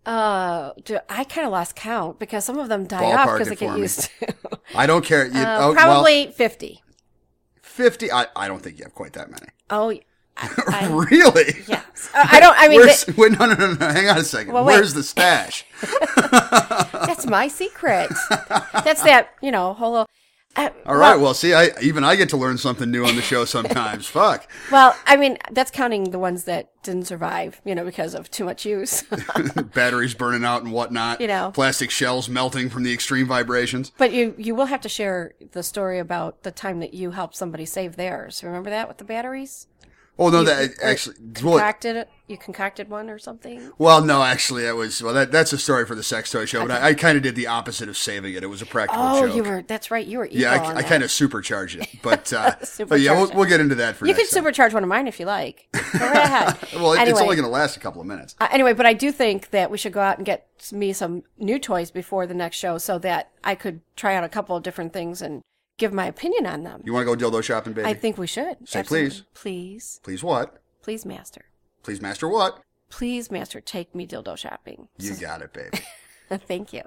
uh 0.05 0.71
do, 0.83 0.97
I 1.09 1.23
kind 1.25 1.45
of 1.45 1.51
lost 1.51 1.75
count 1.75 2.17
because 2.19 2.43
some 2.43 2.57
of 2.57 2.69
them 2.69 2.85
die 2.87 3.13
off 3.13 3.33
because 3.37 3.49
they 3.49 3.55
get 3.55 3.77
used 3.77 4.09
to. 4.19 4.33
I 4.75 4.85
don't 4.87 5.05
care. 5.05 5.25
You, 5.33 5.39
Uh, 5.41 5.57
oh, 5.61 5.67
well, 5.67 5.73
probably 5.73 6.27
50. 6.31 6.81
50. 7.61 8.11
I, 8.11 8.25
I 8.35 8.47
don't 8.47 8.61
think 8.61 8.79
you 8.79 8.85
have 8.85 8.95
quite 8.95 9.13
that 9.13 9.29
many. 9.29 9.47
Oh, 9.69 9.91
I, 10.37 10.49
I, 10.67 10.87
really? 10.91 11.53
yes. 11.67 12.09
Uh, 12.15 12.25
I 12.31 12.39
don't 12.39 12.55
I 12.57 12.67
mean 12.67 12.81
that- 12.85 13.13
wait, 13.17 13.31
no, 13.37 13.45
no, 13.45 13.53
no, 13.53 13.73
no. 13.73 13.87
Hang 13.87 14.09
on 14.09 14.17
a 14.17 14.23
second. 14.23 14.53
Well. 14.53 14.65
Where's 14.65 14.93
the 14.93 15.03
stash? 15.03 15.65
that's 16.25 17.25
my 17.27 17.47
secret. 17.47 18.09
that's 18.83 19.03
that, 19.03 19.29
you 19.41 19.51
know, 19.51 19.73
whole 19.73 20.07
Uh, 20.55 20.69
All 20.85 20.97
right. 20.97 21.15
Well, 21.17 21.33
see, 21.33 21.53
I 21.53 21.69
even 21.81 22.03
I 22.03 22.15
get 22.15 22.29
to 22.29 22.37
learn 22.37 22.57
something 22.57 22.91
new 22.91 23.05
on 23.05 23.15
the 23.15 23.21
show 23.21 23.45
sometimes. 23.45 24.05
Fuck. 24.07 24.49
Well, 24.71 24.95
I 25.05 25.15
mean, 25.15 25.37
that's 25.51 25.71
counting 25.71 26.11
the 26.11 26.19
ones 26.19 26.43
that 26.43 26.71
didn't 26.83 27.05
survive, 27.05 27.61
you 27.63 27.73
know, 27.75 27.85
because 27.85 28.13
of 28.13 28.29
too 28.31 28.43
much 28.43 28.65
use. 28.65 29.03
Batteries 29.73 30.13
burning 30.13 30.43
out 30.43 30.63
and 30.63 30.73
whatnot. 30.73 31.21
You 31.21 31.27
know. 31.27 31.51
Plastic 31.53 31.89
shells 31.91 32.27
melting 32.27 32.69
from 32.69 32.83
the 32.83 32.93
extreme 32.93 33.27
vibrations. 33.27 33.91
but 33.97 34.11
you 34.11 34.35
you 34.37 34.53
will 34.55 34.65
have 34.65 34.81
to 34.81 34.89
share 34.89 35.33
the 35.51 35.63
story 35.63 35.99
about 35.99 36.43
the 36.43 36.51
time 36.51 36.79
that 36.79 36.93
you 36.93 37.11
helped 37.11 37.35
somebody 37.35 37.65
save 37.65 37.95
theirs. 37.95 38.43
Remember 38.43 38.69
that 38.69 38.87
with 38.87 38.97
the 38.97 39.03
batteries? 39.05 39.67
Oh 40.19 40.29
no, 40.29 40.39
You- 40.39 40.45
that 40.45 40.71
actually. 40.83 41.15
Concocted. 41.33 42.07
You 42.27 42.37
concocted 42.37 42.89
one 42.89 43.09
or 43.09 43.19
something. 43.19 43.71
well, 43.77 44.01
no, 44.01 44.23
actually, 44.23 44.63
that 44.63 44.75
was 44.77 45.01
well. 45.03 45.13
That, 45.13 45.31
that's 45.33 45.51
a 45.51 45.57
story 45.57 45.85
for 45.85 45.95
the 45.95 46.03
sex 46.03 46.31
toy 46.31 46.45
show. 46.45 46.65
But 46.65 46.81
I, 46.81 46.89
I 46.89 46.93
kind 46.93 47.17
of 47.17 47.23
did 47.23 47.35
the 47.35 47.47
opposite 47.47 47.89
of 47.89 47.97
saving 47.97 48.33
it. 48.35 48.41
It 48.43 48.47
was 48.47 48.61
a 48.61 48.65
practical 48.65 49.03
Oh, 49.03 49.27
joke. 49.27 49.35
you 49.35 49.43
were. 49.43 49.61
That's 49.63 49.91
right. 49.91 50.05
You 50.07 50.19
were. 50.19 50.27
Yeah, 50.31 50.53
I, 50.53 50.75
I 50.77 50.83
kind 50.83 51.03
of 51.03 51.11
supercharged 51.11 51.77
it, 51.81 51.89
but 52.01 52.31
uh, 52.31 52.55
but 52.87 53.01
yeah, 53.01 53.13
we'll, 53.19 53.31
we'll 53.33 53.49
get 53.49 53.59
into 53.59 53.75
that 53.75 53.97
for 53.97 54.05
You 54.07 54.13
could 54.13 54.29
time. 54.29 54.43
supercharge 54.45 54.73
one 54.73 54.83
of 54.83 54.87
mine 54.89 55.07
if 55.07 55.19
you 55.19 55.25
like. 55.25 55.67
Go 55.73 55.79
right 56.05 56.15
ahead. 56.15 56.57
Well, 56.75 56.93
anyway, 56.93 57.11
it's 57.11 57.19
only 57.21 57.35
going 57.35 57.45
to 57.45 57.51
last 57.51 57.75
a 57.75 57.79
couple 57.81 57.99
of 57.99 58.07
minutes. 58.07 58.35
uh, 58.39 58.47
anyway, 58.51 58.73
but 58.73 58.85
I 58.85 58.93
do 58.93 59.11
think 59.11 59.49
that 59.49 59.69
we 59.69 59.77
should 59.77 59.91
go 59.93 59.99
out 60.01 60.17
and 60.17 60.25
get 60.25 60.47
me 60.71 60.93
some 60.93 61.23
new 61.37 61.59
toys 61.59 61.91
before 61.91 62.25
the 62.27 62.33
next 62.33 62.55
show, 62.57 62.77
so 62.77 62.97
that 62.99 63.31
I 63.43 63.55
could 63.55 63.81
try 63.97 64.15
out 64.15 64.23
a 64.23 64.29
couple 64.29 64.55
of 64.55 64.63
different 64.63 64.93
things 64.93 65.21
and 65.21 65.41
give 65.77 65.93
my 65.93 66.05
opinion 66.05 66.45
on 66.45 66.63
them. 66.63 66.81
You 66.85 66.93
want 66.93 67.07
to 67.07 67.15
go 67.15 67.29
dildo 67.29 67.43
shopping, 67.43 67.73
baby? 67.73 67.87
I 67.87 67.93
think 67.93 68.17
we 68.17 68.27
should. 68.27 68.67
Say 68.67 68.79
Absolutely. 68.79 69.09
please. 69.09 69.23
Please, 69.33 69.99
Please 70.03 70.23
what? 70.23 70.57
please, 70.81 71.05
master. 71.05 71.45
Please, 71.83 72.01
master 72.01 72.27
what? 72.27 72.61
Please, 72.89 73.31
master, 73.31 73.61
take 73.61 73.93
me 73.95 74.05
dildo 74.07 74.37
shopping. 74.37 74.87
You 74.97 75.15
got 75.15 75.41
it, 75.41 75.53
baby. 75.53 75.79
Thank 76.47 76.73
you. 76.73 76.83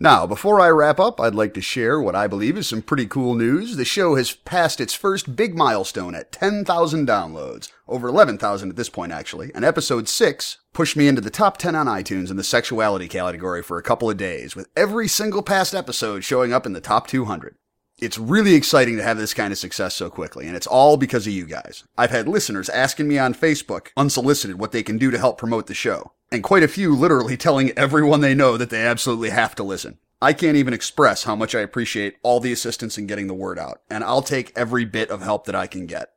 Now, 0.00 0.26
before 0.26 0.60
I 0.60 0.70
wrap 0.70 0.98
up, 0.98 1.20
I'd 1.20 1.36
like 1.36 1.54
to 1.54 1.60
share 1.60 2.00
what 2.00 2.16
I 2.16 2.26
believe 2.26 2.56
is 2.56 2.66
some 2.66 2.82
pretty 2.82 3.06
cool 3.06 3.36
news. 3.36 3.76
The 3.76 3.84
show 3.84 4.16
has 4.16 4.32
passed 4.32 4.80
its 4.80 4.92
first 4.92 5.36
big 5.36 5.56
milestone 5.56 6.16
at 6.16 6.32
10,000 6.32 7.06
downloads. 7.06 7.70
Over 7.86 8.08
11,000 8.08 8.70
at 8.70 8.76
this 8.76 8.88
point, 8.88 9.12
actually. 9.12 9.52
And 9.54 9.64
episode 9.64 10.08
6 10.08 10.58
pushed 10.72 10.96
me 10.96 11.06
into 11.06 11.20
the 11.20 11.30
top 11.30 11.58
10 11.58 11.76
on 11.76 11.86
iTunes 11.86 12.28
in 12.28 12.36
the 12.36 12.42
sexuality 12.42 13.06
category 13.06 13.62
for 13.62 13.78
a 13.78 13.84
couple 13.84 14.10
of 14.10 14.16
days, 14.16 14.56
with 14.56 14.68
every 14.76 15.06
single 15.06 15.42
past 15.44 15.76
episode 15.76 16.24
showing 16.24 16.52
up 16.52 16.66
in 16.66 16.72
the 16.72 16.80
top 16.80 17.06
200. 17.06 17.54
It's 18.00 18.18
really 18.18 18.56
exciting 18.56 18.96
to 18.96 19.04
have 19.04 19.18
this 19.18 19.32
kind 19.32 19.52
of 19.52 19.58
success 19.58 19.94
so 19.94 20.10
quickly, 20.10 20.48
and 20.48 20.56
it's 20.56 20.66
all 20.66 20.96
because 20.96 21.28
of 21.28 21.32
you 21.32 21.46
guys. 21.46 21.84
I've 21.96 22.10
had 22.10 22.26
listeners 22.26 22.68
asking 22.68 23.06
me 23.06 23.18
on 23.18 23.32
Facebook, 23.32 23.88
unsolicited, 23.96 24.58
what 24.58 24.72
they 24.72 24.82
can 24.82 24.98
do 24.98 25.12
to 25.12 25.18
help 25.18 25.38
promote 25.38 25.68
the 25.68 25.74
show, 25.74 26.10
and 26.34 26.42
quite 26.42 26.64
a 26.64 26.68
few 26.68 26.94
literally 26.94 27.36
telling 27.36 27.70
everyone 27.78 28.20
they 28.20 28.34
know 28.34 28.56
that 28.56 28.68
they 28.68 28.84
absolutely 28.84 29.30
have 29.30 29.54
to 29.54 29.62
listen. 29.62 29.98
I 30.20 30.32
can't 30.32 30.56
even 30.56 30.74
express 30.74 31.24
how 31.24 31.36
much 31.36 31.54
I 31.54 31.60
appreciate 31.60 32.16
all 32.22 32.40
the 32.40 32.52
assistance 32.52 32.98
in 32.98 33.06
getting 33.06 33.28
the 33.28 33.34
word 33.34 33.58
out, 33.58 33.82
and 33.88 34.02
I'll 34.02 34.22
take 34.22 34.52
every 34.56 34.84
bit 34.84 35.10
of 35.10 35.22
help 35.22 35.44
that 35.46 35.54
I 35.54 35.66
can 35.66 35.86
get. 35.86 36.10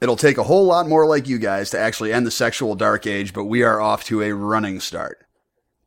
It'll 0.00 0.16
take 0.16 0.38
a 0.38 0.44
whole 0.44 0.64
lot 0.64 0.88
more 0.88 1.06
like 1.06 1.28
you 1.28 1.38
guys 1.38 1.70
to 1.70 1.78
actually 1.78 2.12
end 2.12 2.26
the 2.26 2.30
sexual 2.30 2.74
dark 2.74 3.06
age, 3.06 3.32
but 3.32 3.44
we 3.44 3.62
are 3.62 3.80
off 3.80 4.04
to 4.04 4.22
a 4.22 4.32
running 4.32 4.80
start. 4.80 5.24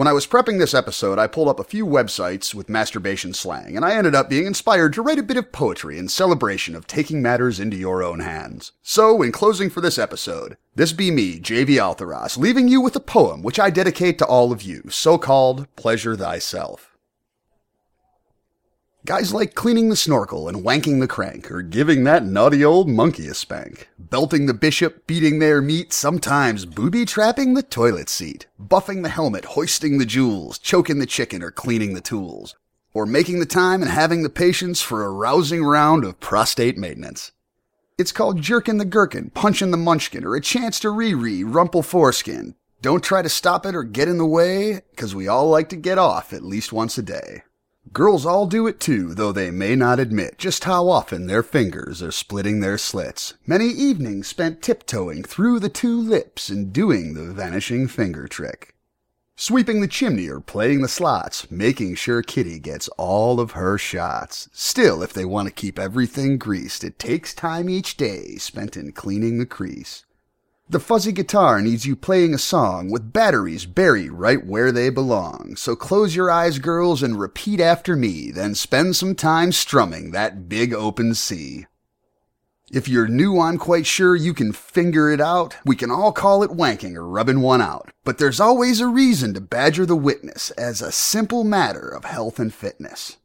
When 0.00 0.08
I 0.08 0.14
was 0.14 0.26
prepping 0.26 0.58
this 0.58 0.72
episode, 0.72 1.18
I 1.18 1.26
pulled 1.26 1.48
up 1.48 1.60
a 1.60 1.62
few 1.62 1.84
websites 1.84 2.54
with 2.54 2.70
masturbation 2.70 3.34
slang, 3.34 3.76
and 3.76 3.84
I 3.84 3.92
ended 3.92 4.14
up 4.14 4.30
being 4.30 4.46
inspired 4.46 4.94
to 4.94 5.02
write 5.02 5.18
a 5.18 5.22
bit 5.22 5.36
of 5.36 5.52
poetry 5.52 5.98
in 5.98 6.08
celebration 6.08 6.74
of 6.74 6.86
taking 6.86 7.20
matters 7.20 7.60
into 7.60 7.76
your 7.76 8.02
own 8.02 8.20
hands. 8.20 8.72
So, 8.80 9.20
in 9.20 9.30
closing 9.30 9.68
for 9.68 9.82
this 9.82 9.98
episode, 9.98 10.56
this 10.74 10.94
be 10.94 11.10
me, 11.10 11.38
JV 11.38 11.76
Altheros, 11.76 12.38
leaving 12.38 12.66
you 12.66 12.80
with 12.80 12.96
a 12.96 12.98
poem 12.98 13.42
which 13.42 13.60
I 13.60 13.68
dedicate 13.68 14.16
to 14.20 14.24
all 14.24 14.52
of 14.52 14.62
you, 14.62 14.84
so 14.88 15.18
called 15.18 15.66
Pleasure 15.76 16.16
Thyself. 16.16 16.89
Guys 19.06 19.32
like 19.32 19.54
cleaning 19.54 19.88
the 19.88 19.96
snorkel 19.96 20.46
and 20.46 20.62
wanking 20.62 21.00
the 21.00 21.08
crank, 21.08 21.50
or 21.50 21.62
giving 21.62 22.04
that 22.04 22.22
naughty 22.22 22.62
old 22.62 22.86
monkey 22.86 23.26
a 23.28 23.34
spank. 23.34 23.88
Belting 23.98 24.44
the 24.44 24.52
bishop, 24.52 25.06
beating 25.06 25.38
their 25.38 25.62
meat, 25.62 25.94
sometimes 25.94 26.66
booby 26.66 27.06
trapping 27.06 27.54
the 27.54 27.62
toilet 27.62 28.10
seat. 28.10 28.46
Buffing 28.60 29.02
the 29.02 29.08
helmet, 29.08 29.46
hoisting 29.46 29.96
the 29.96 30.04
jewels, 30.04 30.58
choking 30.58 30.98
the 30.98 31.06
chicken, 31.06 31.42
or 31.42 31.50
cleaning 31.50 31.94
the 31.94 32.02
tools. 32.02 32.56
Or 32.92 33.06
making 33.06 33.40
the 33.40 33.46
time 33.46 33.80
and 33.80 33.90
having 33.90 34.22
the 34.22 34.28
patience 34.28 34.82
for 34.82 35.02
a 35.02 35.10
rousing 35.10 35.64
round 35.64 36.04
of 36.04 36.20
prostate 36.20 36.76
maintenance. 36.76 37.32
It's 37.96 38.12
called 38.12 38.42
jerking 38.42 38.76
the 38.76 38.84
gherkin, 38.84 39.30
punching 39.30 39.70
the 39.70 39.78
munchkin, 39.78 40.26
or 40.26 40.34
a 40.34 40.42
chance 40.42 40.78
to 40.80 40.90
re-re, 40.90 41.42
rumple 41.42 41.82
foreskin. 41.82 42.54
Don't 42.82 43.02
try 43.02 43.22
to 43.22 43.30
stop 43.30 43.64
it 43.64 43.74
or 43.74 43.82
get 43.82 44.08
in 44.08 44.18
the 44.18 44.26
way, 44.26 44.82
'cause 44.94 45.14
we 45.14 45.26
all 45.26 45.48
like 45.48 45.70
to 45.70 45.76
get 45.76 45.96
off 45.96 46.34
at 46.34 46.44
least 46.44 46.70
once 46.70 46.98
a 46.98 47.02
day. 47.02 47.44
Girls 47.92 48.24
all 48.24 48.46
do 48.46 48.68
it 48.68 48.78
too, 48.78 49.14
though 49.14 49.32
they 49.32 49.50
may 49.50 49.74
not 49.74 49.98
admit 49.98 50.38
just 50.38 50.62
how 50.62 50.88
often 50.88 51.26
their 51.26 51.42
fingers 51.42 52.00
are 52.00 52.12
splitting 52.12 52.60
their 52.60 52.78
slits. 52.78 53.34
Many 53.48 53.66
evenings 53.66 54.28
spent 54.28 54.62
tiptoeing 54.62 55.24
through 55.24 55.58
the 55.58 55.68
two 55.68 56.00
lips 56.00 56.50
and 56.50 56.72
doing 56.72 57.14
the 57.14 57.32
vanishing 57.32 57.88
finger 57.88 58.28
trick. 58.28 58.76
Sweeping 59.34 59.80
the 59.80 59.88
chimney 59.88 60.28
or 60.28 60.38
playing 60.38 60.82
the 60.82 60.88
slots, 60.88 61.50
making 61.50 61.96
sure 61.96 62.22
Kitty 62.22 62.60
gets 62.60 62.86
all 62.96 63.40
of 63.40 63.52
her 63.52 63.76
shots. 63.76 64.48
Still, 64.52 65.02
if 65.02 65.12
they 65.12 65.24
want 65.24 65.48
to 65.48 65.52
keep 65.52 65.76
everything 65.76 66.38
greased, 66.38 66.84
it 66.84 66.96
takes 66.96 67.34
time 67.34 67.68
each 67.68 67.96
day 67.96 68.36
spent 68.36 68.76
in 68.76 68.92
cleaning 68.92 69.38
the 69.38 69.46
crease. 69.46 70.04
The 70.70 70.78
fuzzy 70.78 71.10
guitar 71.10 71.60
needs 71.60 71.84
you 71.84 71.96
playing 71.96 72.32
a 72.32 72.38
song 72.38 72.92
with 72.92 73.12
batteries 73.12 73.66
buried 73.66 74.12
right 74.12 74.46
where 74.46 74.70
they 74.70 74.88
belong. 74.88 75.56
So 75.56 75.74
close 75.74 76.14
your 76.14 76.30
eyes, 76.30 76.60
girls, 76.60 77.02
and 77.02 77.18
repeat 77.18 77.58
after 77.58 77.96
me, 77.96 78.30
then 78.30 78.54
spend 78.54 78.94
some 78.94 79.16
time 79.16 79.50
strumming 79.50 80.12
that 80.12 80.48
big 80.48 80.72
open 80.72 81.16
C. 81.16 81.66
If 82.70 82.86
you're 82.86 83.08
new 83.08 83.40
I'm 83.40 83.58
quite 83.58 83.84
sure 83.84 84.14
you 84.14 84.32
can 84.32 84.52
finger 84.52 85.10
it 85.10 85.20
out, 85.20 85.56
we 85.64 85.74
can 85.74 85.90
all 85.90 86.12
call 86.12 86.44
it 86.44 86.52
wanking 86.52 86.94
or 86.94 87.04
rubbing 87.04 87.40
one 87.40 87.60
out. 87.60 87.90
But 88.04 88.18
there's 88.18 88.38
always 88.38 88.80
a 88.80 88.86
reason 88.86 89.34
to 89.34 89.40
badger 89.40 89.84
the 89.84 89.96
witness 89.96 90.52
as 90.52 90.80
a 90.80 90.92
simple 90.92 91.42
matter 91.42 91.88
of 91.88 92.04
health 92.04 92.38
and 92.38 92.54
fitness. 92.54 93.16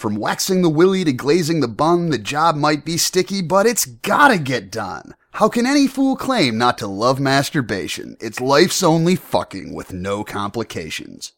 From 0.00 0.16
waxing 0.16 0.62
the 0.62 0.70
willy 0.70 1.04
to 1.04 1.12
glazing 1.12 1.60
the 1.60 1.68
bun, 1.68 2.08
the 2.08 2.16
job 2.16 2.56
might 2.56 2.86
be 2.86 2.96
sticky, 2.96 3.42
but 3.42 3.66
it's 3.66 3.84
gotta 3.84 4.38
get 4.38 4.72
done. 4.72 5.14
How 5.32 5.50
can 5.50 5.66
any 5.66 5.86
fool 5.86 6.16
claim 6.16 6.56
not 6.56 6.78
to 6.78 6.86
love 6.86 7.20
masturbation? 7.20 8.16
It's 8.18 8.40
life's 8.40 8.82
only 8.82 9.14
fucking 9.14 9.74
with 9.74 9.92
no 9.92 10.24
complications. 10.24 11.32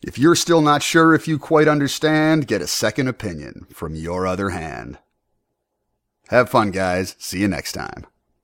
If 0.00 0.16
you're 0.16 0.36
still 0.36 0.60
not 0.60 0.80
sure 0.80 1.12
if 1.12 1.26
you 1.26 1.40
quite 1.40 1.66
understand, 1.66 2.46
get 2.46 2.62
a 2.62 2.68
second 2.68 3.08
opinion 3.08 3.66
from 3.74 3.96
your 3.96 4.28
other 4.28 4.50
hand. 4.50 4.98
Have 6.28 6.48
fun, 6.48 6.70
guys. 6.70 7.16
See 7.18 7.40
you 7.40 7.48
next 7.48 7.72
time. 7.72 8.06